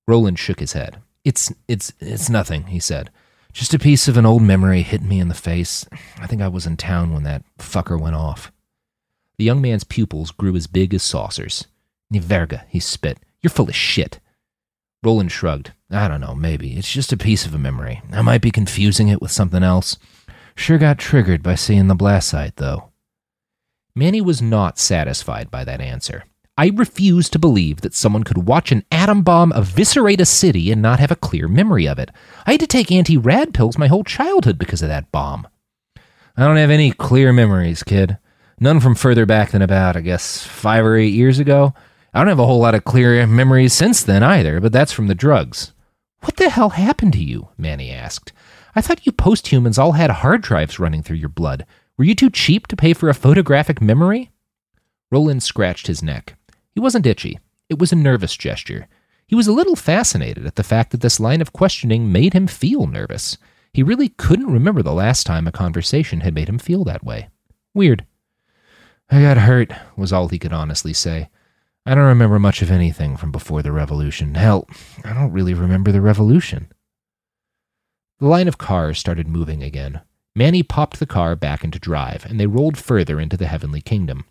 Roland 0.07 0.37
shook 0.37 0.59
his 0.59 0.73
head. 0.73 1.01
It's 1.23 1.51
it's 1.67 1.91
it's 1.99 2.29
nothing, 2.29 2.67
he 2.67 2.79
said. 2.79 3.09
Just 3.53 3.73
a 3.73 3.79
piece 3.79 4.07
of 4.07 4.17
an 4.17 4.25
old 4.25 4.43
memory 4.43 4.83
hit 4.83 5.01
me 5.01 5.19
in 5.19 5.29
the 5.29 5.33
face. 5.33 5.85
I 6.19 6.27
think 6.27 6.41
I 6.41 6.47
was 6.47 6.67
in 6.67 6.77
town 6.77 7.11
when 7.11 7.23
that 7.23 7.43
fucker 7.57 7.99
went 7.99 8.15
off. 8.15 8.51
The 9.37 9.45
young 9.45 9.61
man's 9.61 9.83
pupils 9.83 10.31
grew 10.31 10.55
as 10.55 10.67
big 10.67 10.93
as 10.93 11.01
saucers. 11.03 11.65
Ni 12.11 12.19
verga, 12.19 12.65
he 12.69 12.79
spit. 12.79 13.19
You're 13.41 13.49
full 13.49 13.67
of 13.67 13.75
shit. 13.75 14.19
Roland 15.03 15.31
shrugged. 15.31 15.73
I 15.89 16.07
don't 16.07 16.21
know, 16.21 16.35
maybe. 16.35 16.77
It's 16.77 16.91
just 16.91 17.13
a 17.13 17.17
piece 17.17 17.45
of 17.45 17.53
a 17.53 17.59
memory. 17.59 18.01
I 18.11 18.21
might 18.21 18.41
be 18.41 18.51
confusing 18.51 19.07
it 19.07 19.21
with 19.21 19.31
something 19.31 19.63
else. 19.63 19.97
Sure 20.55 20.77
got 20.77 20.97
triggered 20.97 21.43
by 21.43 21.55
seeing 21.55 21.87
the 21.87 21.95
blast 21.95 22.29
site, 22.29 22.55
though. 22.57 22.89
Manny 23.97 24.21
was 24.21 24.43
not 24.43 24.77
satisfied 24.77 25.49
by 25.49 25.63
that 25.63 25.81
answer. 25.81 26.25
I 26.55 26.67
refuse 26.67 27.29
to 27.29 27.39
believe 27.39 27.81
that 27.81 27.95
someone 27.95 28.23
could 28.23 28.47
watch 28.47 28.71
an 28.71 28.83
atom 28.91 29.23
bomb 29.23 29.51
eviscerate 29.53 30.21
a 30.21 30.25
city 30.25 30.71
and 30.71 30.83
not 30.83 30.99
have 30.99 31.09
a 31.09 31.15
clear 31.15 31.47
memory 31.47 31.87
of 31.87 31.97
it. 31.97 32.11
I 32.45 32.51
had 32.51 32.59
to 32.59 32.67
take 32.67 32.91
anti 32.91 33.17
rad 33.17 33.55
pills 33.55 33.75
my 33.75 33.87
whole 33.87 34.03
childhood 34.03 34.59
because 34.59 34.83
of 34.83 34.89
that 34.89 35.11
bomb. 35.11 35.47
I 36.35 36.45
don't 36.45 36.57
have 36.57 36.69
any 36.69 36.91
clear 36.91 37.33
memories, 37.33 37.81
kid. 37.81 38.19
None 38.59 38.81
from 38.81 38.93
further 38.93 39.25
back 39.25 39.49
than 39.49 39.63
about, 39.63 39.97
I 39.97 40.01
guess, 40.01 40.45
five 40.45 40.85
or 40.85 40.95
eight 40.95 41.13
years 41.13 41.39
ago. 41.39 41.73
I 42.13 42.19
don't 42.19 42.27
have 42.27 42.37
a 42.37 42.45
whole 42.45 42.59
lot 42.59 42.75
of 42.75 42.85
clear 42.85 43.25
memories 43.25 43.73
since 43.73 44.03
then 44.03 44.21
either, 44.21 44.61
but 44.61 44.71
that's 44.71 44.91
from 44.91 45.07
the 45.07 45.15
drugs. 45.15 45.73
What 46.19 46.37
the 46.37 46.49
hell 46.49 46.69
happened 46.69 47.13
to 47.13 47.23
you? 47.23 47.49
Manny 47.57 47.89
asked. 47.89 48.31
I 48.75 48.81
thought 48.81 49.07
you 49.07 49.11
posthumans 49.11 49.79
all 49.79 49.93
had 49.93 50.11
hard 50.11 50.43
drives 50.43 50.77
running 50.77 51.01
through 51.01 51.17
your 51.17 51.29
blood. 51.29 51.65
Were 51.97 52.03
you 52.03 52.13
too 52.13 52.29
cheap 52.29 52.67
to 52.67 52.75
pay 52.75 52.93
for 52.93 53.09
a 53.09 53.15
photographic 53.15 53.81
memory? 53.81 54.29
Roland 55.11 55.41
scratched 55.41 55.87
his 55.87 56.03
neck. 56.03 56.35
He 56.71 56.79
wasn't 56.79 57.07
itchy. 57.07 57.39
It 57.69 57.79
was 57.79 57.91
a 57.91 57.95
nervous 57.95 58.35
gesture. 58.35 58.87
He 59.25 59.35
was 59.35 59.47
a 59.47 59.53
little 59.53 59.75
fascinated 59.75 60.45
at 60.45 60.55
the 60.55 60.63
fact 60.63 60.91
that 60.91 61.01
this 61.01 61.19
line 61.19 61.41
of 61.41 61.53
questioning 61.53 62.11
made 62.11 62.33
him 62.33 62.45
feel 62.45 62.85
nervous. 62.85 63.37
He 63.73 63.81
really 63.81 64.09
couldn't 64.09 64.51
remember 64.53 64.83
the 64.83 64.93
last 64.93 65.25
time 65.25 65.47
a 65.47 65.51
conversation 65.51 66.21
had 66.21 66.35
made 66.35 66.47
him 66.47 66.59
feel 66.59 66.83
that 66.83 67.03
way. 67.03 67.29
Weird. 67.73 68.05
I 69.09 69.21
got 69.21 69.37
hurt, 69.37 69.71
was 69.95 70.13
all 70.13 70.27
he 70.27 70.39
could 70.39 70.53
honestly 70.53 70.93
say. 70.93 71.29
I 71.85 71.95
don't 71.95 72.03
remember 72.03 72.37
much 72.37 72.61
of 72.61 72.69
anything 72.69 73.17
from 73.17 73.31
before 73.31 73.63
the 73.63 73.71
revolution. 73.71 74.35
Hell, 74.35 74.67
I 75.03 75.13
don't 75.13 75.31
really 75.31 75.53
remember 75.53 75.91
the 75.91 76.01
revolution. 76.01 76.71
The 78.19 78.27
line 78.27 78.47
of 78.47 78.57
cars 78.57 78.99
started 78.99 79.27
moving 79.27 79.63
again. 79.63 80.01
Manny 80.37 80.61
popped 80.61 80.99
the 80.99 81.07
car 81.07 81.35
back 81.35 81.63
into 81.63 81.79
drive, 81.79 82.23
and 82.23 82.39
they 82.39 82.45
rolled 82.45 82.77
further 82.77 83.19
into 83.19 83.35
the 83.35 83.47
heavenly 83.47 83.81
kingdom. 83.81 84.23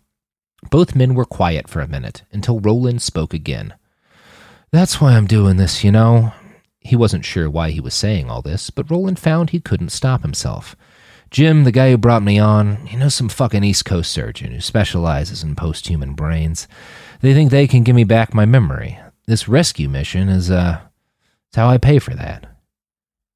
Both 0.71 0.95
men 0.95 1.15
were 1.15 1.25
quiet 1.25 1.67
for 1.67 1.81
a 1.81 1.87
minute 1.87 2.23
until 2.31 2.61
Roland 2.61 3.01
spoke 3.01 3.33
again. 3.33 3.73
That's 4.71 5.01
why 5.01 5.17
I'm 5.17 5.27
doing 5.27 5.57
this, 5.57 5.83
you 5.83 5.91
know. 5.91 6.31
He 6.79 6.95
wasn't 6.95 7.25
sure 7.25 7.49
why 7.49 7.71
he 7.71 7.81
was 7.81 7.93
saying 7.93 8.29
all 8.29 8.41
this, 8.41 8.69
but 8.69 8.89
Roland 8.89 9.19
found 9.19 9.49
he 9.49 9.59
couldn't 9.59 9.89
stop 9.89 10.21
himself. 10.21 10.77
Jim, 11.29 11.65
the 11.65 11.73
guy 11.73 11.91
who 11.91 11.97
brought 11.97 12.23
me 12.23 12.39
on, 12.39 12.85
he 12.85 12.95
knows 12.95 13.13
some 13.13 13.27
fucking 13.27 13.65
East 13.65 13.83
Coast 13.83 14.09
surgeon 14.09 14.53
who 14.53 14.61
specializes 14.61 15.43
in 15.43 15.57
post 15.57 15.89
human 15.89 16.13
brains. 16.13 16.69
They 17.19 17.33
think 17.33 17.51
they 17.51 17.67
can 17.67 17.83
give 17.83 17.97
me 17.97 18.05
back 18.05 18.33
my 18.33 18.45
memory. 18.45 18.97
This 19.25 19.49
rescue 19.49 19.89
mission 19.89 20.29
is, 20.29 20.49
uh, 20.49 20.79
it's 21.49 21.57
how 21.57 21.67
I 21.67 21.77
pay 21.77 21.99
for 21.99 22.13
that. 22.13 22.56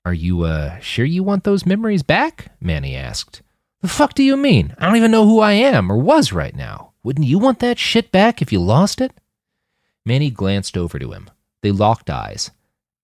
Are 0.03 0.13
you, 0.13 0.43
uh, 0.43 0.79
sure 0.79 1.05
you 1.05 1.23
want 1.23 1.43
those 1.43 1.65
memories 1.65 2.03
back? 2.03 2.51
Manny 2.59 2.95
asked. 2.95 3.41
The 3.81 3.87
fuck 3.87 4.13
do 4.13 4.23
you 4.23 4.35
mean? 4.35 4.75
I 4.77 4.85
don't 4.85 4.95
even 4.95 5.11
know 5.11 5.25
who 5.25 5.39
I 5.39 5.53
am 5.53 5.91
or 5.91 5.97
was 5.97 6.33
right 6.33 6.55
now. 6.55 6.93
Wouldn't 7.03 7.27
you 7.27 7.39
want 7.39 7.59
that 7.59 7.79
shit 7.79 8.11
back 8.11 8.41
if 8.41 8.51
you 8.51 8.59
lost 8.59 9.01
it? 9.01 9.11
Manny 10.05 10.29
glanced 10.29 10.77
over 10.77 10.97
to 10.99 11.11
him. 11.11 11.29
They 11.61 11.71
locked 11.71 12.09
eyes. 12.09 12.51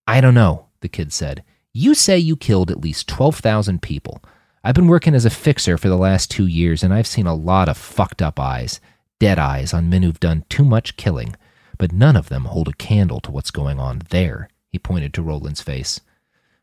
I 0.08 0.22
don't 0.22 0.34
know, 0.34 0.68
the 0.82 0.88
kid 0.88 1.14
said. 1.14 1.44
You 1.74 1.94
say 1.94 2.18
you 2.18 2.36
killed 2.36 2.72
at 2.72 2.82
least 2.82 3.08
12,000 3.08 3.82
people. 3.82 4.24
I've 4.64 4.76
been 4.76 4.88
working 4.88 5.14
as 5.14 5.26
a 5.26 5.30
fixer 5.30 5.78
for 5.78 5.90
the 5.90 5.98
last 5.98 6.32
two 6.32 6.48
years, 6.48 6.84
and 6.84 6.94
I've 6.94 7.08
seen 7.08 7.28
a 7.28 7.36
lot 7.36 7.70
of 7.70 7.78
fucked 7.78 8.22
up 8.22 8.40
eyes, 8.40 8.82
dead 9.20 9.38
eyes 9.38 9.74
on 9.74 9.90
men 9.90 10.04
who've 10.04 10.20
done 10.20 10.46
too 10.50 10.66
much 10.66 10.98
killing, 10.98 11.36
but 11.78 11.92
none 11.94 12.16
of 12.16 12.30
them 12.30 12.46
hold 12.46 12.68
a 12.68 12.74
candle 12.74 13.20
to 13.22 13.32
what's 13.32 13.52
going 13.52 13.80
on 13.80 14.02
there. 14.10 14.50
He 14.72 14.80
pointed 14.80 15.14
to 15.14 15.22
Roland's 15.22 15.62
face. 15.62 16.02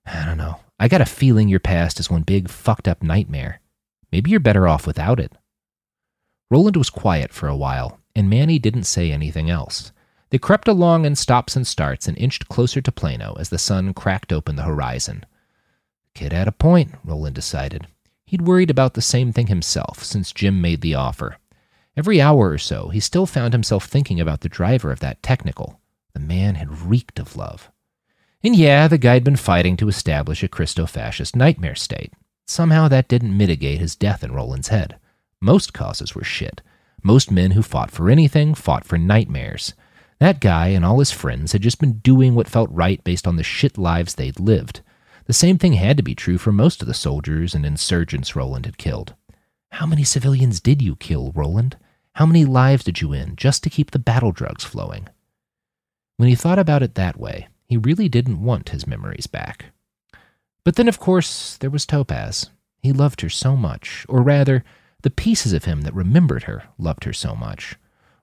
I 0.07 0.25
don't 0.25 0.39
know. 0.39 0.61
I 0.79 0.89
got 0.89 1.01
a 1.01 1.07
feeling 1.07 1.49
your 1.49 1.61
past 1.61 2.01
is 2.01 2.11
one 2.11 2.23
big 2.23 2.49
fucked 2.49 2.89
up 2.89 3.03
nightmare. 3.03 3.61
Maybe 4.13 4.31
you're 4.31 4.41
better 4.41 4.69
off 4.69 4.87
without 4.87 5.19
it. 5.19 5.33
Roland 6.51 6.77
was 6.77 6.91
quiet 6.91 7.33
for 7.33 7.49
a 7.49 7.57
while, 7.57 8.01
and 8.15 8.29
Manny 8.29 8.59
didn't 8.59 8.85
say 8.85 9.11
anything 9.11 9.51
else. 9.51 9.93
They 10.31 10.39
crept 10.39 10.69
along 10.69 11.05
in 11.05 11.17
stops 11.17 11.57
and 11.57 11.67
starts 11.67 12.09
and 12.09 12.19
inched 12.19 12.49
closer 12.49 12.81
to 12.81 12.93
Plano 12.93 13.37
as 13.39 13.49
the 13.49 13.59
sun 13.59 13.95
cracked 13.95 14.33
open 14.33 14.57
the 14.57 14.63
horizon. 14.63 15.25
Kid 16.15 16.33
had 16.33 16.49
a 16.49 16.53
point, 16.53 16.95
Roland 17.05 17.35
decided. 17.35 17.87
He'd 18.27 18.43
worried 18.43 18.71
about 18.71 18.95
the 18.95 19.03
same 19.03 19.33
thing 19.33 19.47
himself 19.47 20.03
since 20.03 20.33
Jim 20.33 20.61
made 20.61 20.81
the 20.81 20.95
offer. 20.95 21.39
Every 21.97 22.21
hour 22.21 22.51
or 22.51 22.59
so, 22.59 22.89
he 22.89 23.01
still 23.01 23.27
found 23.27 23.53
himself 23.53 23.87
thinking 23.87 24.21
about 24.21 24.41
the 24.41 24.49
driver 24.49 24.91
of 24.91 25.01
that 25.01 25.23
technical. 25.23 25.81
The 26.13 26.21
man 26.21 26.57
had 26.57 26.83
reeked 26.83 27.19
of 27.19 27.37
love. 27.37 27.71
And 28.45 28.55
yeah, 28.55 28.89
the 28.89 28.99
guy'd 28.99 29.25
been 29.25 29.37
fighting 29.37 29.75
to 29.79 29.89
establish 29.89 30.43
a 30.43 30.49
Christo 30.49 30.85
fascist 30.85 31.35
nightmare 31.35 31.75
state. 31.75 32.13
Somehow 32.47 32.89
that 32.89 33.09
didn't 33.09 33.35
mitigate 33.35 33.79
his 33.79 33.97
death 33.97 34.23
in 34.23 34.33
Roland's 34.33 34.69
head. 34.69 34.99
Most 35.41 35.73
causes 35.73 36.15
were 36.15 36.25
shit. 36.25 36.61
Most 37.03 37.31
men 37.31 37.53
who 37.53 37.63
fought 37.63 37.91
for 37.91 38.11
anything 38.11 38.55
fought 38.55 38.85
for 38.85 38.99
nightmares. 38.99 39.73
That 40.21 40.41
guy 40.41 40.69
and 40.69 40.85
all 40.85 40.99
his 40.99 41.11
friends 41.11 41.53
had 41.53 41.63
just 41.63 41.81
been 41.81 42.01
doing 42.01 42.35
what 42.35 42.47
felt 42.47 42.69
right 42.71 43.03
based 43.03 43.27
on 43.27 43.37
the 43.37 43.43
shit 43.43 43.79
lives 43.79 44.15
they'd 44.15 44.39
lived. 44.39 44.83
The 45.25 45.33
same 45.33 45.57
thing 45.57 45.73
had 45.73 45.97
to 45.97 46.03
be 46.03 46.15
true 46.15 46.37
for 46.37 46.53
most 46.53 46.83
of 46.83 46.87
the 46.87 46.93
soldiers 46.93 47.55
and 47.55 47.65
insurgents 47.65 48.37
Roland 48.37 48.67
had 48.67 48.77
killed. 48.77 49.15
How 49.73 49.87
many 49.87 50.05
civilians 50.05 50.61
did 50.61 50.83
you 50.83 50.97
kill, 50.97 51.33
Roland? 51.35 51.79
How 52.17 52.27
many 52.27 52.45
lives 52.45 52.85
did 52.85 53.01
you 53.01 53.15
end 53.15 53.39
just 53.39 53.63
to 53.63 53.71
keep 53.71 53.91
the 53.91 53.99
battle 53.99 54.33
drugs 54.33 54.65
flowing? 54.65 55.09
When 56.19 56.29
he 56.29 56.35
thought 56.35 56.59
about 56.59 56.83
it 56.83 56.95
that 56.95 57.19
way, 57.19 57.49
he 57.67 57.77
really 57.77 58.09
didn't 58.09 58.43
want 58.43 58.71
his 58.71 58.87
memories 58.87 59.27
back. 59.27 59.67
But 60.65 60.77
then, 60.77 60.89
of 60.89 60.99
course, 60.99 61.57
there 61.59 61.71
was 61.71 61.87
Topaz. 61.87 62.51
He 62.83 62.93
loved 62.93 63.21
her 63.21 63.29
so 63.29 63.57
much, 63.57 64.07
or 64.09 64.23
rather, 64.23 64.65
the 65.03 65.11
pieces 65.11 65.53
of 65.53 65.65
him 65.65 65.83
that 65.83 65.95
remembered 65.95 66.45
her 66.45 66.65
loved 66.79 67.05
her 67.05 67.13
so 67.13 67.35
much. 67.35 67.77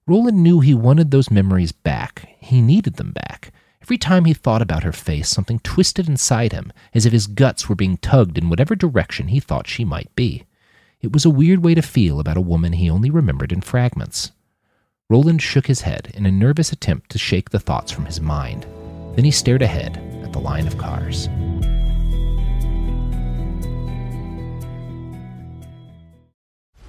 Roland 0.08 0.42
knew 0.42 0.60
he 0.60 0.74
wanted 0.74 1.12
those 1.12 1.30
memories 1.30 1.72
back. 1.72 2.28
He 2.40 2.62
needed 2.62 2.96
them 2.96 3.12
back. 3.12 3.54
Every 3.82 3.98
time 3.98 4.26
he 4.26 4.34
thought 4.34 4.62
about 4.62 4.84
her 4.84 4.92
face, 4.92 5.30
something 5.30 5.60
twisted 5.60 6.08
inside 6.08 6.52
him, 6.52 6.72
as 6.94 7.06
if 7.06 7.14
his 7.14 7.28
guts 7.28 7.70
were 7.70 7.76
being 7.76 7.98
tugged 7.98 8.38
in 8.38 8.50
whatever 8.50 8.76
direction 8.76 9.28
he 9.28 9.40
thought 9.40 9.68
she 9.68 9.86
might 9.86 10.14
be. 10.16 10.44
It 11.02 11.14
was 11.14 11.26
a 11.26 11.32
weird 11.32 11.64
way 11.64 11.74
to 11.76 11.82
feel 11.82 12.20
about 12.20 12.38
a 12.38 12.42
woman 12.42 12.74
he 12.74 12.90
only 12.90 13.10
remembered 13.10 13.52
in 13.52 13.62
fragments. 13.62 14.32
Roland 15.10 15.42
shook 15.42 15.68
his 15.68 15.82
head 15.82 16.12
in 16.14 16.26
a 16.26 16.32
nervous 16.32 16.72
attempt 16.72 17.10
to 17.12 17.18
shake 17.18 17.50
the 17.50 17.60
thoughts 17.60 17.92
from 17.92 18.06
his 18.06 18.22
mind. 18.22 18.66
Then 19.14 19.26
he 19.26 19.32
stared 19.32 19.62
ahead 19.62 19.98
at 20.24 20.32
the 20.32 20.40
line 20.40 20.68
of 20.68 20.78
cars. 20.78 21.30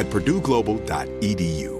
at 0.00 0.08
purdueglobal.edu. 0.08 1.79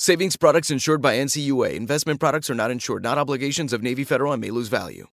Savings 0.00 0.36
products 0.36 0.70
insured 0.70 1.02
by 1.02 1.16
NCUA. 1.16 1.74
Investment 1.74 2.20
products 2.20 2.48
are 2.48 2.54
not 2.54 2.70
insured, 2.70 3.02
not 3.02 3.18
obligations 3.18 3.72
of 3.72 3.82
Navy 3.82 4.04
Federal 4.04 4.32
and 4.32 4.40
may 4.40 4.50
lose 4.50 4.68
value. 4.68 5.08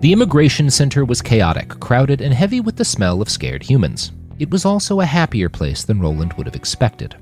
The 0.00 0.12
immigration 0.12 0.68
center 0.68 1.04
was 1.04 1.22
chaotic, 1.22 1.68
crowded, 1.78 2.20
and 2.20 2.34
heavy 2.34 2.58
with 2.58 2.74
the 2.74 2.84
smell 2.84 3.22
of 3.22 3.30
scared 3.30 3.62
humans. 3.62 4.10
It 4.40 4.50
was 4.50 4.64
also 4.64 4.98
a 4.98 5.04
happier 5.04 5.48
place 5.48 5.84
than 5.84 6.00
Roland 6.00 6.32
would 6.32 6.48
have 6.48 6.56
expected. 6.56 7.14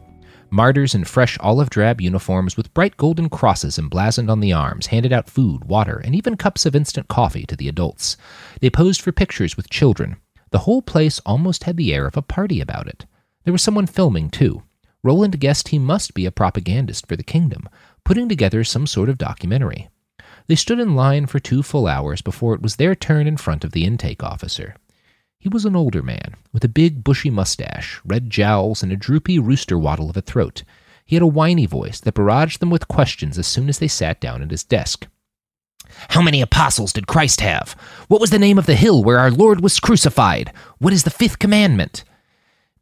Martyrs 0.48 0.94
in 0.94 1.04
fresh 1.04 1.36
olive 1.40 1.68
drab 1.68 2.00
uniforms 2.00 2.56
with 2.56 2.72
bright 2.72 2.96
golden 2.96 3.28
crosses 3.28 3.78
emblazoned 3.78 4.30
on 4.30 4.40
the 4.40 4.54
arms 4.54 4.86
handed 4.86 5.12
out 5.12 5.28
food, 5.28 5.66
water, 5.66 6.00
and 6.06 6.14
even 6.14 6.38
cups 6.38 6.64
of 6.64 6.74
instant 6.74 7.06
coffee 7.08 7.44
to 7.44 7.56
the 7.56 7.68
adults. 7.68 8.16
They 8.62 8.70
posed 8.70 9.02
for 9.02 9.12
pictures 9.12 9.58
with 9.58 9.68
children. 9.68 10.16
The 10.52 10.60
whole 10.60 10.80
place 10.80 11.20
almost 11.26 11.64
had 11.64 11.76
the 11.76 11.94
air 11.94 12.06
of 12.06 12.16
a 12.16 12.22
party 12.22 12.62
about 12.62 12.88
it. 12.88 13.04
There 13.44 13.52
was 13.52 13.60
someone 13.60 13.86
filming, 13.86 14.30
too. 14.30 14.62
Roland 15.06 15.38
guessed 15.38 15.68
he 15.68 15.78
must 15.78 16.14
be 16.14 16.26
a 16.26 16.32
propagandist 16.32 17.06
for 17.06 17.14
the 17.14 17.22
kingdom, 17.22 17.68
putting 18.04 18.28
together 18.28 18.64
some 18.64 18.88
sort 18.88 19.08
of 19.08 19.16
documentary. 19.16 19.88
They 20.48 20.56
stood 20.56 20.80
in 20.80 20.96
line 20.96 21.26
for 21.26 21.38
two 21.38 21.62
full 21.62 21.86
hours 21.86 22.22
before 22.22 22.54
it 22.54 22.60
was 22.60 22.74
their 22.74 22.96
turn 22.96 23.28
in 23.28 23.36
front 23.36 23.62
of 23.62 23.70
the 23.70 23.84
intake 23.84 24.24
officer. 24.24 24.74
He 25.38 25.48
was 25.48 25.64
an 25.64 25.76
older 25.76 26.02
man, 26.02 26.34
with 26.52 26.64
a 26.64 26.68
big 26.68 27.04
bushy 27.04 27.30
mustache, 27.30 28.00
red 28.04 28.30
jowls, 28.30 28.82
and 28.82 28.90
a 28.90 28.96
droopy 28.96 29.38
rooster 29.38 29.78
waddle 29.78 30.10
of 30.10 30.16
a 30.16 30.20
throat. 30.20 30.64
He 31.04 31.14
had 31.14 31.22
a 31.22 31.28
whiny 31.28 31.66
voice 31.66 32.00
that 32.00 32.14
barraged 32.14 32.58
them 32.58 32.70
with 32.70 32.88
questions 32.88 33.38
as 33.38 33.46
soon 33.46 33.68
as 33.68 33.78
they 33.78 33.86
sat 33.86 34.20
down 34.20 34.42
at 34.42 34.50
his 34.50 34.64
desk. 34.64 35.06
How 36.08 36.20
many 36.20 36.40
apostles 36.40 36.92
did 36.92 37.06
Christ 37.06 37.42
have? 37.42 37.76
What 38.08 38.20
was 38.20 38.30
the 38.30 38.40
name 38.40 38.58
of 38.58 38.66
the 38.66 38.74
hill 38.74 39.04
where 39.04 39.20
our 39.20 39.30
Lord 39.30 39.60
was 39.60 39.78
crucified? 39.78 40.52
What 40.78 40.92
is 40.92 41.04
the 41.04 41.10
fifth 41.10 41.38
commandment? 41.38 42.02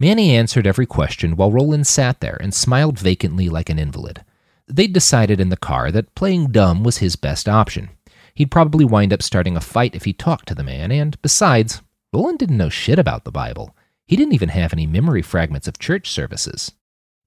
Manny 0.04 0.36
answered 0.36 0.66
every 0.66 0.84
question 0.84 1.34
while 1.34 1.50
Roland 1.50 1.86
sat 1.86 2.20
there 2.20 2.36
and 2.38 2.52
smiled 2.52 2.98
vacantly 2.98 3.48
like 3.48 3.70
an 3.70 3.78
invalid. 3.78 4.22
They'd 4.68 4.92
decided 4.92 5.40
in 5.40 5.48
the 5.48 5.56
car 5.56 5.90
that 5.90 6.14
playing 6.14 6.48
dumb 6.48 6.84
was 6.84 6.98
his 6.98 7.16
best 7.16 7.48
option. 7.48 7.88
He'd 8.34 8.50
probably 8.50 8.84
wind 8.84 9.14
up 9.14 9.22
starting 9.22 9.56
a 9.56 9.62
fight 9.62 9.94
if 9.94 10.04
he 10.04 10.12
talked 10.12 10.46
to 10.48 10.54
the 10.54 10.62
man, 10.62 10.92
and 10.92 11.16
besides, 11.22 11.80
Roland 12.12 12.38
didn't 12.38 12.58
know 12.58 12.68
shit 12.68 12.98
about 12.98 13.24
the 13.24 13.32
Bible. 13.32 13.74
He 14.04 14.14
didn't 14.14 14.34
even 14.34 14.50
have 14.50 14.74
any 14.74 14.86
memory 14.86 15.22
fragments 15.22 15.66
of 15.66 15.78
church 15.78 16.10
services. 16.10 16.72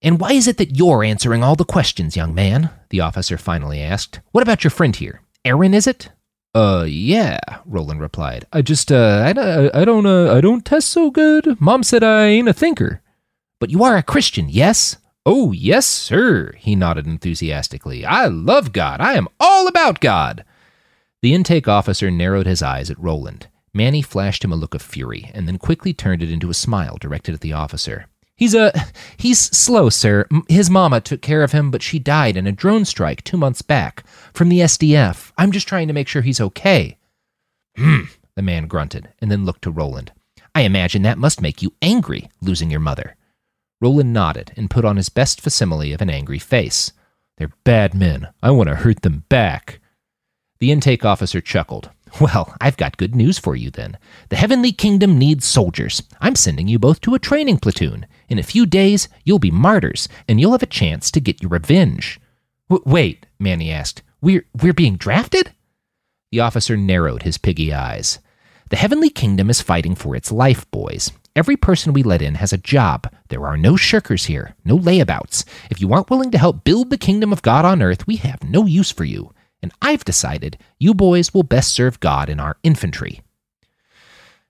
And 0.04 0.20
why 0.20 0.34
is 0.34 0.48
it 0.48 0.60
that 0.60 0.78
you're 0.78 1.04
answering 1.04 1.44
all 1.44 1.56
the 1.56 1.66
questions, 1.66 2.16
young 2.16 2.36
man? 2.36 2.70
The 2.92 3.00
officer 3.00 3.40
finally 3.40 3.82
asked. 3.82 4.20
What 4.34 4.44
about 4.44 4.64
your 4.64 4.70
friend 4.70 4.96
here? 4.96 5.24
Aaron, 5.44 5.74
is 5.74 5.88
it? 5.88 6.12
Uh, 6.58 6.86
yeah, 6.86 7.38
Roland 7.68 8.02
replied. 8.02 8.48
I 8.52 8.64
just, 8.64 8.92
uh, 8.92 9.32
I, 9.38 9.80
I 9.80 9.86
don't, 9.86 10.08
uh, 10.08 10.34
I 10.34 10.42
don't 10.42 10.66
test 10.66 10.88
so 10.88 11.12
good. 11.12 11.62
Mom 11.62 11.84
said 11.84 12.02
I 12.02 12.26
ain't 12.26 12.50
a 12.50 12.54
thinker. 12.54 13.04
But 13.60 13.70
you 13.70 13.84
are 13.84 13.96
a 13.96 14.02
Christian, 14.02 14.50
yes? 14.50 14.98
Oh, 15.24 15.52
yes, 15.52 15.86
sir, 15.86 16.54
he 16.58 16.76
nodded 16.76 17.06
enthusiastically. 17.06 18.06
I 18.06 18.26
love 18.26 18.74
God. 18.74 19.02
I 19.02 19.14
am 19.14 19.28
all 19.40 19.68
about 19.68 20.00
God. 20.00 20.44
The 21.22 21.36
intake 21.36 21.68
officer 21.68 22.10
narrowed 22.10 22.48
his 22.48 22.64
eyes 22.64 22.90
at 22.90 22.98
Roland. 22.98 23.50
Manny 23.72 24.02
flashed 24.02 24.44
him 24.44 24.52
a 24.52 24.56
look 24.56 24.74
of 24.74 24.82
fury 24.82 25.30
and 25.36 25.48
then 25.48 25.60
quickly 25.60 25.94
turned 25.94 26.24
it 26.24 26.32
into 26.32 26.50
a 26.50 26.56
smile 26.56 26.98
directed 27.00 27.36
at 27.36 27.42
the 27.42 27.54
officer. 27.54 28.08
He's 28.38 28.54
a 28.54 28.72
he's 29.18 29.40
slow, 29.40 29.90
sir. 29.90 30.28
His 30.48 30.70
mama 30.70 31.02
took 31.02 31.22
care 31.22 31.44
of 31.44 31.52
him, 31.52 31.72
but 31.72 31.82
she 31.82 32.00
died 32.00 32.38
in 32.38 32.48
a 32.48 32.52
drone 32.52 32.86
strike 32.86 33.24
2 33.24 33.36
months 33.36 33.62
back 33.62 34.04
from 34.32 34.50
the 34.50 34.60
SDF. 34.60 35.32
I'm 35.38 35.52
just 35.52 35.68
trying 35.68 35.88
to 35.88 35.94
make 35.94 36.08
sure 36.08 36.22
he's 36.22 36.40
okay. 36.42 36.98
Hmm, 37.76 38.04
the 38.36 38.42
man 38.44 38.68
grunted 38.68 39.10
and 39.20 39.32
then 39.32 39.44
looked 39.46 39.64
to 39.64 39.72
Roland. 39.72 40.12
I 40.54 40.62
imagine 40.62 41.02
that 41.02 41.18
must 41.18 41.42
make 41.42 41.62
you 41.62 41.74
angry 41.82 42.30
losing 42.42 42.72
your 42.72 42.80
mother. 42.80 43.16
Roland 43.82 44.14
nodded 44.14 44.54
and 44.56 44.70
put 44.70 44.86
on 44.86 44.98
his 44.98 45.10
best 45.10 45.42
facsimile 45.42 45.94
of 45.94 46.02
an 46.02 46.10
angry 46.10 46.40
face. 46.40 46.92
They're 47.38 47.52
bad 47.64 47.94
men. 47.94 48.30
I 48.42 48.52
want 48.52 48.70
to 48.70 48.76
hurt 48.76 49.02
them 49.02 49.24
back. 49.30 49.80
The 50.60 50.72
intake 50.72 51.06
officer 51.06 51.42
chuckled. 51.42 51.92
Well, 52.22 52.56
I've 52.62 52.78
got 52.78 52.98
good 52.98 53.14
news 53.16 53.38
for 53.38 53.56
you 53.56 53.70
then. 53.70 53.98
The 54.30 54.38
Heavenly 54.38 54.72
Kingdom 54.72 55.20
needs 55.20 55.46
soldiers. 55.46 56.02
I'm 56.22 56.36
sending 56.36 56.68
you 56.68 56.80
both 56.80 57.02
to 57.02 57.14
a 57.14 57.20
training 57.20 57.60
platoon. 57.60 58.08
In 58.28 58.40
a 58.40 58.44
few 58.44 58.66
days, 58.66 59.08
you'll 59.24 59.40
be 59.40 59.52
martyrs, 59.52 60.10
and 60.28 60.40
you'll 60.40 60.52
have 60.52 60.64
a 60.64 60.68
chance 60.68 61.12
to 61.12 61.20
get 61.20 61.42
your 61.42 61.50
revenge. 61.50 62.20
W- 62.70 62.84
wait, 62.86 63.26
Manny 63.40 63.72
asked. 63.72 64.02
We're, 64.22 64.46
we're 64.62 64.74
being 64.74 64.98
drafted? 64.98 65.54
The 66.32 66.40
officer 66.40 66.76
narrowed 66.76 67.24
his 67.24 67.38
piggy 67.38 67.74
eyes. 67.74 68.20
The 68.70 68.76
Heavenly 68.76 69.10
Kingdom 69.10 69.50
is 69.50 69.62
fighting 69.62 69.96
for 69.96 70.16
its 70.16 70.32
life, 70.32 70.70
boys. 70.72 71.12
Every 71.36 71.56
person 71.56 71.94
we 71.94 72.04
let 72.04 72.22
in 72.22 72.36
has 72.36 72.52
a 72.52 72.58
job. 72.58 73.12
There 73.30 73.46
are 73.46 73.58
no 73.58 73.74
shirkers 73.74 74.26
here, 74.26 74.56
no 74.66 74.78
layabouts. 74.78 75.46
If 75.70 75.80
you 75.80 75.94
aren't 75.94 76.10
willing 76.10 76.32
to 76.32 76.38
help 76.38 76.64
build 76.64 76.90
the 76.90 76.98
kingdom 76.98 77.32
of 77.32 77.44
God 77.44 77.64
on 77.64 77.82
earth, 77.82 78.08
we 78.08 78.18
have 78.18 78.44
no 78.44 78.66
use 78.66 78.92
for 78.92 79.04
you 79.04 79.34
and 79.62 79.72
I've 79.82 80.06
decided 80.06 80.58
you 80.80 80.94
boys 80.94 81.34
will 81.34 81.44
best 81.44 81.74
serve 81.74 82.00
God 82.00 82.30
in 82.30 82.40
our 82.40 82.58
infantry. 82.64 83.22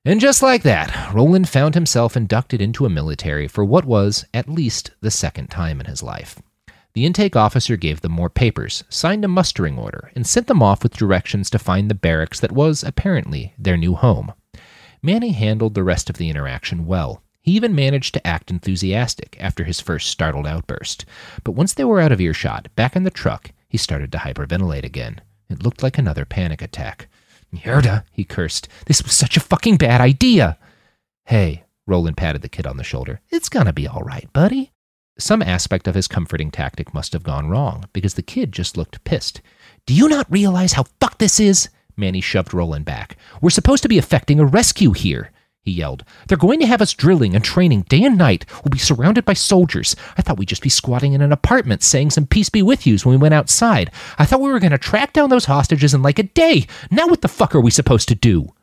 And 0.05 0.21
just 0.21 0.41
like 0.41 0.63
that, 0.63 1.13
Roland 1.13 1.49
found 1.49 1.75
himself 1.75 2.15
inducted 2.15 2.61
into 2.61 2.85
a 2.85 2.89
military 2.89 3.47
for 3.47 3.65
what 3.65 3.85
was, 3.85 4.25
at 4.33 4.49
least, 4.49 4.91
the 5.01 5.11
second 5.11 5.47
time 5.49 5.79
in 5.79 5.85
his 5.85 6.01
life. 6.01 6.41
The 6.93 7.05
intake 7.05 7.35
officer 7.35 7.75
gave 7.75 8.01
them 8.01 8.13
more 8.13 8.29
papers, 8.29 8.83
signed 8.89 9.25
a 9.25 9.27
mustering 9.27 9.77
order, 9.77 10.11
and 10.15 10.25
sent 10.25 10.47
them 10.47 10.63
off 10.63 10.81
with 10.81 10.97
directions 10.97 11.49
to 11.49 11.59
find 11.59 11.89
the 11.89 11.95
barracks 11.95 12.39
that 12.39 12.51
was, 12.51 12.83
apparently, 12.83 13.53
their 13.57 13.77
new 13.77 13.95
home. 13.95 14.33
Manny 15.03 15.31
handled 15.31 15.73
the 15.73 15.83
rest 15.83 16.09
of 16.09 16.17
the 16.17 16.29
interaction 16.29 16.85
well. 16.85 17.21
He 17.41 17.51
even 17.51 17.75
managed 17.75 18.13
to 18.13 18.25
act 18.25 18.49
enthusiastic 18.49 19.37
after 19.39 19.63
his 19.63 19.79
first 19.79 20.07
startled 20.09 20.47
outburst. 20.47 21.05
But 21.43 21.51
once 21.51 21.73
they 21.73 21.83
were 21.83 22.01
out 22.01 22.11
of 22.11 22.19
earshot, 22.19 22.67
back 22.75 22.95
in 22.95 23.03
the 23.03 23.11
truck, 23.11 23.51
he 23.69 23.77
started 23.77 24.11
to 24.13 24.17
hyperventilate 24.17 24.83
again. 24.83 25.21
It 25.49 25.63
looked 25.63 25.83
like 25.83 25.97
another 25.97 26.25
panic 26.25 26.61
attack. 26.61 27.07
Mierda, 27.53 28.03
he 28.11 28.23
cursed. 28.23 28.67
This 28.85 29.03
was 29.03 29.13
such 29.13 29.37
a 29.37 29.41
fucking 29.41 29.77
bad 29.77 30.01
idea. 30.01 30.57
Hey, 31.25 31.63
Roland 31.85 32.17
patted 32.17 32.41
the 32.41 32.49
kid 32.49 32.67
on 32.67 32.77
the 32.77 32.83
shoulder. 32.83 33.21
It's 33.29 33.49
gonna 33.49 33.73
be 33.73 33.87
all 33.87 34.01
right, 34.01 34.31
buddy. 34.33 34.73
Some 35.19 35.41
aspect 35.41 35.87
of 35.87 35.95
his 35.95 36.07
comforting 36.07 36.51
tactic 36.51 36.93
must 36.93 37.13
have 37.13 37.23
gone 37.23 37.49
wrong, 37.49 37.85
because 37.93 38.13
the 38.13 38.21
kid 38.21 38.51
just 38.51 38.77
looked 38.77 39.03
pissed. 39.03 39.41
Do 39.85 39.93
you 39.93 40.07
not 40.07 40.31
realize 40.31 40.73
how 40.73 40.83
fucked 40.99 41.19
this 41.19 41.39
is? 41.39 41.69
Manny 41.95 42.21
shoved 42.21 42.53
Roland 42.53 42.85
back. 42.85 43.17
We're 43.41 43.49
supposed 43.49 43.81
to 43.83 43.89
be 43.89 43.97
effecting 43.97 44.39
a 44.39 44.45
rescue 44.45 44.91
here 44.91 45.31
he 45.67 45.73
yelled. 45.73 46.03
They're 46.27 46.37
going 46.37 46.59
to 46.61 46.65
have 46.65 46.81
us 46.81 46.93
drilling 46.93 47.35
and 47.35 47.43
training 47.43 47.83
day 47.83 48.03
and 48.03 48.17
night. 48.17 48.45
We'll 48.63 48.71
be 48.71 48.79
surrounded 48.79 49.25
by 49.25 49.33
soldiers. 49.33 49.95
I 50.17 50.21
thought 50.21 50.37
we'd 50.37 50.47
just 50.47 50.63
be 50.63 50.69
squatting 50.69 51.13
in 51.13 51.21
an 51.21 51.31
apartment 51.31 51.83
saying 51.83 52.11
some 52.11 52.25
peace 52.25 52.49
be 52.49 52.63
with 52.63 52.87
yous 52.87 53.05
when 53.05 53.11
we 53.11 53.21
went 53.21 53.33
outside. 53.33 53.91
I 54.17 54.25
thought 54.25 54.41
we 54.41 54.49
were 54.49 54.59
going 54.59 54.71
to 54.71 54.77
track 54.77 55.13
down 55.13 55.29
those 55.29 55.45
hostages 55.45 55.93
in 55.93 56.01
like 56.01 56.19
a 56.19 56.23
day. 56.23 56.65
Now 56.89 57.07
what 57.07 57.21
the 57.21 57.27
fuck 57.27 57.53
are 57.53 57.61
we 57.61 57.69
supposed 57.69 58.07
to 58.07 58.15
do? 58.15 58.53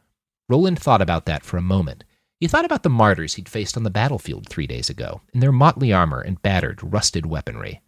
Roland 0.49 0.79
thought 0.79 1.03
about 1.03 1.27
that 1.27 1.45
for 1.45 1.57
a 1.57 1.63
moment. 1.63 2.05
He 2.41 2.49
thought 2.49 2.65
about 2.65 2.83
the 2.83 2.91
martyrs 2.91 3.35
he'd 3.35 3.49
faced 3.49 3.77
on 3.77 3.85
the 3.85 3.91
battlefield 3.91 4.49
three 4.49 4.67
days 4.67 4.91
ago, 4.91 5.21
in 5.33 5.41
their 5.41 5.53
motley 5.53 5.93
armor 5.93 6.21
and 6.21 6.43
battered, 6.43 6.81
rusted 6.83 7.27
weaponry. 7.27 7.81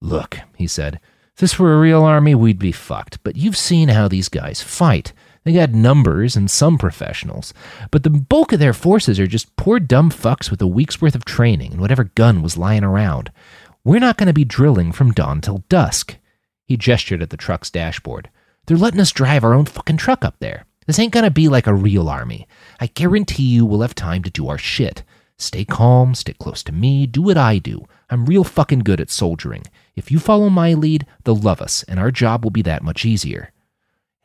Look, 0.00 0.38
he 0.56 0.66
said, 0.66 1.00
if 1.34 1.40
this 1.40 1.58
were 1.58 1.74
a 1.74 1.80
real 1.80 2.02
army, 2.02 2.34
we'd 2.34 2.58
be 2.58 2.72
fucked. 2.72 3.22
But 3.22 3.36
you've 3.36 3.56
seen 3.56 3.88
how 3.88 4.08
these 4.08 4.28
guys 4.28 4.62
fight. 4.62 5.12
They 5.46 5.52
got 5.52 5.70
numbers 5.70 6.34
and 6.34 6.50
some 6.50 6.76
professionals, 6.76 7.54
but 7.92 8.02
the 8.02 8.10
bulk 8.10 8.52
of 8.52 8.58
their 8.58 8.72
forces 8.72 9.20
are 9.20 9.28
just 9.28 9.54
poor 9.54 9.78
dumb 9.78 10.10
fucks 10.10 10.50
with 10.50 10.60
a 10.60 10.66
week's 10.66 11.00
worth 11.00 11.14
of 11.14 11.24
training 11.24 11.70
and 11.70 11.80
whatever 11.80 12.02
gun 12.02 12.42
was 12.42 12.56
lying 12.56 12.82
around. 12.82 13.30
We're 13.84 14.00
not 14.00 14.16
going 14.16 14.26
to 14.26 14.32
be 14.32 14.44
drilling 14.44 14.90
from 14.90 15.12
dawn 15.12 15.40
till 15.40 15.62
dusk. 15.68 16.16
He 16.64 16.76
gestured 16.76 17.22
at 17.22 17.30
the 17.30 17.36
truck's 17.36 17.70
dashboard. 17.70 18.28
They're 18.66 18.76
letting 18.76 18.98
us 18.98 19.12
drive 19.12 19.44
our 19.44 19.54
own 19.54 19.66
fucking 19.66 19.98
truck 19.98 20.24
up 20.24 20.34
there. 20.40 20.66
This 20.88 20.98
ain't 20.98 21.12
gonna 21.12 21.30
be 21.30 21.48
like 21.48 21.68
a 21.68 21.74
real 21.74 22.08
army. 22.08 22.48
I 22.80 22.88
guarantee 22.88 23.44
you 23.44 23.64
we'll 23.64 23.82
have 23.82 23.94
time 23.94 24.24
to 24.24 24.30
do 24.30 24.48
our 24.48 24.58
shit. 24.58 25.04
Stay 25.38 25.64
calm, 25.64 26.16
stick 26.16 26.38
close 26.38 26.64
to 26.64 26.72
me, 26.72 27.06
do 27.06 27.22
what 27.22 27.38
I 27.38 27.58
do. 27.58 27.86
I'm 28.10 28.26
real 28.26 28.42
fucking 28.42 28.80
good 28.80 29.00
at 29.00 29.10
soldiering. 29.10 29.62
If 29.94 30.10
you 30.10 30.18
follow 30.18 30.50
my 30.50 30.74
lead, 30.74 31.06
they'll 31.22 31.36
love 31.36 31.60
us, 31.60 31.84
and 31.84 32.00
our 32.00 32.10
job 32.10 32.42
will 32.42 32.50
be 32.50 32.62
that 32.62 32.82
much 32.82 33.04
easier. 33.04 33.52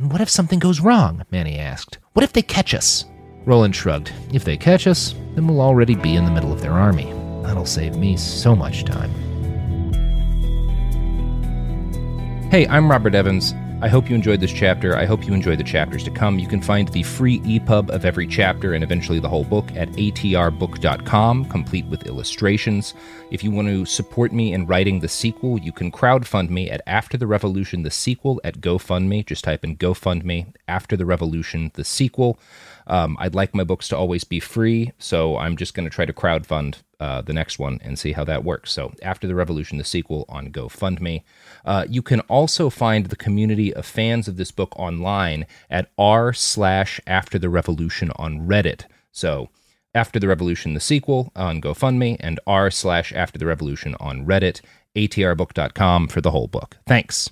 And 0.02 0.12
what 0.12 0.20
if 0.20 0.32
something 0.32 0.58
goes 0.58 0.80
wrong? 0.80 1.24
Manny 1.30 1.60
asked. 1.60 2.00
What 2.14 2.24
if 2.24 2.34
they 2.34 2.42
catch 2.42 2.74
us? 2.74 3.06
Roland 3.46 3.76
shrugged. 3.76 4.12
If 4.34 4.44
they 4.44 4.58
catch 4.58 4.88
us, 4.88 5.14
then 5.36 5.48
we'll 5.48 5.62
already 5.62 5.94
be 5.94 6.16
in 6.16 6.26
the 6.26 6.32
middle 6.32 6.52
of 6.52 6.60
their 6.60 6.72
army. 6.72 7.14
That'll 7.44 7.68
save 7.68 7.98
me 7.98 8.18
so 8.18 8.56
much 8.56 8.84
time. 8.84 9.12
Hey, 12.50 12.66
I'm 12.68 12.90
Robert 12.90 13.14
Evans. 13.14 13.54
I 13.84 13.88
hope 13.88 14.12
you 14.12 14.16
enjoyed 14.16 14.40
this 14.40 14.54
chapter. 14.54 14.96
I 14.96 15.06
hope 15.06 15.26
you 15.26 15.34
enjoy 15.34 15.56
the 15.56 15.64
chapters 15.64 16.04
to 16.04 16.12
come. 16.12 16.38
You 16.38 16.48
can 16.48 16.62
find 16.62 16.88
the 16.88 17.02
free 17.02 17.40
EPUB 17.40 17.90
of 17.90 18.06
every 18.06 18.28
chapter 18.28 18.76
and 18.76 18.84
eventually 18.84 19.20
the 19.20 19.28
whole 19.28 19.44
book 19.44 19.72
at 19.76 19.90
atrbook.com, 19.94 21.46
complete 21.46 21.88
with 21.88 22.06
illustrations. 22.06 22.94
If 23.32 23.44
you 23.44 23.50
want 23.50 23.70
to 23.70 23.86
support 23.86 24.34
me 24.34 24.54
in 24.54 24.68
writing 24.68 25.00
the 25.00 25.08
sequel, 25.08 25.58
you 25.58 25.72
can 25.72 25.92
crowdfund 25.92 26.52
me 26.52 26.70
at 26.70 26.84
After 26.86 27.18
the 27.18 27.26
Revolution, 27.26 27.82
the 27.82 27.90
sequel 27.90 28.40
at 28.44 28.62
GoFundMe. 28.62 29.26
Just 29.26 29.46
type 29.46 29.64
in 29.64 29.78
GoFundMe, 29.78 30.54
After 30.68 30.96
the 30.96 31.08
Revolution, 31.08 31.72
the 31.74 31.84
sequel. 31.84 32.38
Um, 32.86 33.18
I'd 33.20 33.34
like 33.34 33.56
my 33.56 33.64
books 33.64 33.88
to 33.88 33.98
always 33.98 34.24
be 34.24 34.40
free, 34.40 34.92
so 35.00 35.38
I'm 35.38 35.58
just 35.58 35.74
going 35.74 35.90
to 35.90 35.96
try 35.96 36.06
to 36.06 36.14
crowdfund 36.14 36.76
uh, 37.02 37.22
the 37.22 37.34
next 37.34 37.58
one 37.58 37.80
and 37.84 37.98
see 37.98 38.12
how 38.12 38.24
that 38.24 38.44
works. 38.44 38.72
So, 38.72 38.94
After 39.02 39.26
the 39.28 39.34
Revolution, 39.36 39.80
the 39.80 39.84
sequel 39.84 40.24
on 40.30 40.52
GoFundMe. 40.52 41.24
Uh, 41.66 41.86
you 41.90 42.04
can 42.04 42.20
also 42.22 42.70
find 42.70 43.08
the 43.08 43.16
community 43.16 43.74
of 43.74 43.86
fans 43.88 44.28
of 44.28 44.38
this 44.38 44.52
book 44.52 44.72
online 44.78 45.48
at 45.70 45.90
r 45.98 46.32
slash 46.32 47.02
After 47.08 47.40
the 47.40 47.50
Revolution 47.50 48.12
on 48.18 48.48
Reddit. 48.48 48.86
So, 49.12 49.50
After 49.96 50.20
the 50.20 50.28
Revolution, 50.28 50.76
the 50.76 50.80
sequel 50.80 51.32
on 51.36 51.60
GoFundMe, 51.60 52.18
and 52.20 52.40
r 52.46 52.70
slash 52.70 53.12
After 53.14 53.40
the 53.40 53.48
Revolution 53.48 53.96
on 54.00 54.26
Reddit. 54.28 54.62
atrbook.com 54.96 56.08
for 56.08 56.22
the 56.22 56.32
whole 56.32 56.48
book. 56.48 56.78
Thanks. 56.88 57.32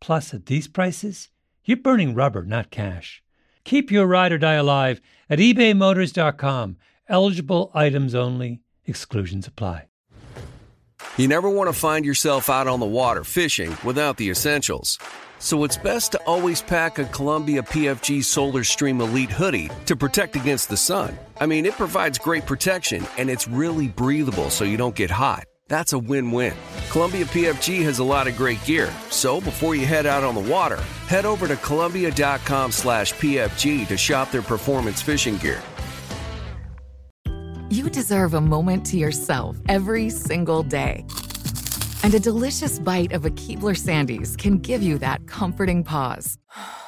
Plus, 0.00 0.32
at 0.32 0.46
these 0.46 0.68
prices, 0.68 1.28
you're 1.64 1.76
burning 1.76 2.14
rubber, 2.14 2.44
not 2.44 2.70
cash. 2.70 3.22
Keep 3.64 3.90
your 3.90 4.06
ride 4.06 4.32
or 4.32 4.38
die 4.38 4.54
alive 4.54 5.00
at 5.28 5.38
ebaymotors.com. 5.38 6.76
Eligible 7.08 7.70
items 7.74 8.14
only, 8.14 8.60
exclusions 8.86 9.46
apply. 9.46 9.88
You 11.16 11.28
never 11.28 11.50
want 11.50 11.68
to 11.68 11.78
find 11.78 12.04
yourself 12.04 12.48
out 12.48 12.68
on 12.68 12.80
the 12.80 12.86
water 12.86 13.24
fishing 13.24 13.76
without 13.84 14.16
the 14.16 14.30
essentials. 14.30 14.98
So 15.40 15.64
it's 15.64 15.76
best 15.76 16.12
to 16.12 16.20
always 16.26 16.62
pack 16.62 16.98
a 16.98 17.04
Columbia 17.06 17.62
PFG 17.62 18.24
Solar 18.24 18.64
Stream 18.64 19.00
Elite 19.00 19.30
hoodie 19.30 19.70
to 19.86 19.96
protect 19.96 20.36
against 20.36 20.68
the 20.68 20.76
sun. 20.76 21.18
I 21.40 21.46
mean, 21.46 21.66
it 21.66 21.74
provides 21.74 22.18
great 22.18 22.46
protection 22.46 23.06
and 23.16 23.30
it's 23.30 23.48
really 23.48 23.88
breathable 23.88 24.50
so 24.50 24.64
you 24.64 24.76
don't 24.76 24.94
get 24.94 25.10
hot. 25.10 25.44
That's 25.68 25.92
a 25.92 25.98
win-win. 25.98 26.56
Columbia 26.90 27.26
PFG 27.26 27.82
has 27.84 27.98
a 27.98 28.04
lot 28.04 28.26
of 28.26 28.36
great 28.36 28.64
gear, 28.64 28.92
so 29.10 29.40
before 29.40 29.74
you 29.74 29.86
head 29.86 30.06
out 30.06 30.24
on 30.24 30.34
the 30.34 30.40
water, 30.52 30.82
head 31.06 31.26
over 31.26 31.46
to 31.46 31.56
Columbia.com 31.56 32.72
slash 32.72 33.12
PFG 33.14 33.86
to 33.86 33.96
shop 33.96 34.32
their 34.32 34.42
performance 34.42 35.02
fishing 35.02 35.36
gear. 35.36 35.62
You 37.70 37.90
deserve 37.90 38.32
a 38.32 38.40
moment 38.40 38.86
to 38.86 38.96
yourself 38.96 39.58
every 39.68 40.08
single 40.08 40.62
day. 40.62 41.04
And 42.02 42.14
a 42.14 42.20
delicious 42.20 42.78
bite 42.78 43.12
of 43.12 43.26
a 43.26 43.30
Keebler 43.30 43.76
Sandies 43.76 44.38
can 44.38 44.56
give 44.56 44.82
you 44.82 44.96
that 44.98 45.26
comforting 45.26 45.84
pause. 45.84 46.38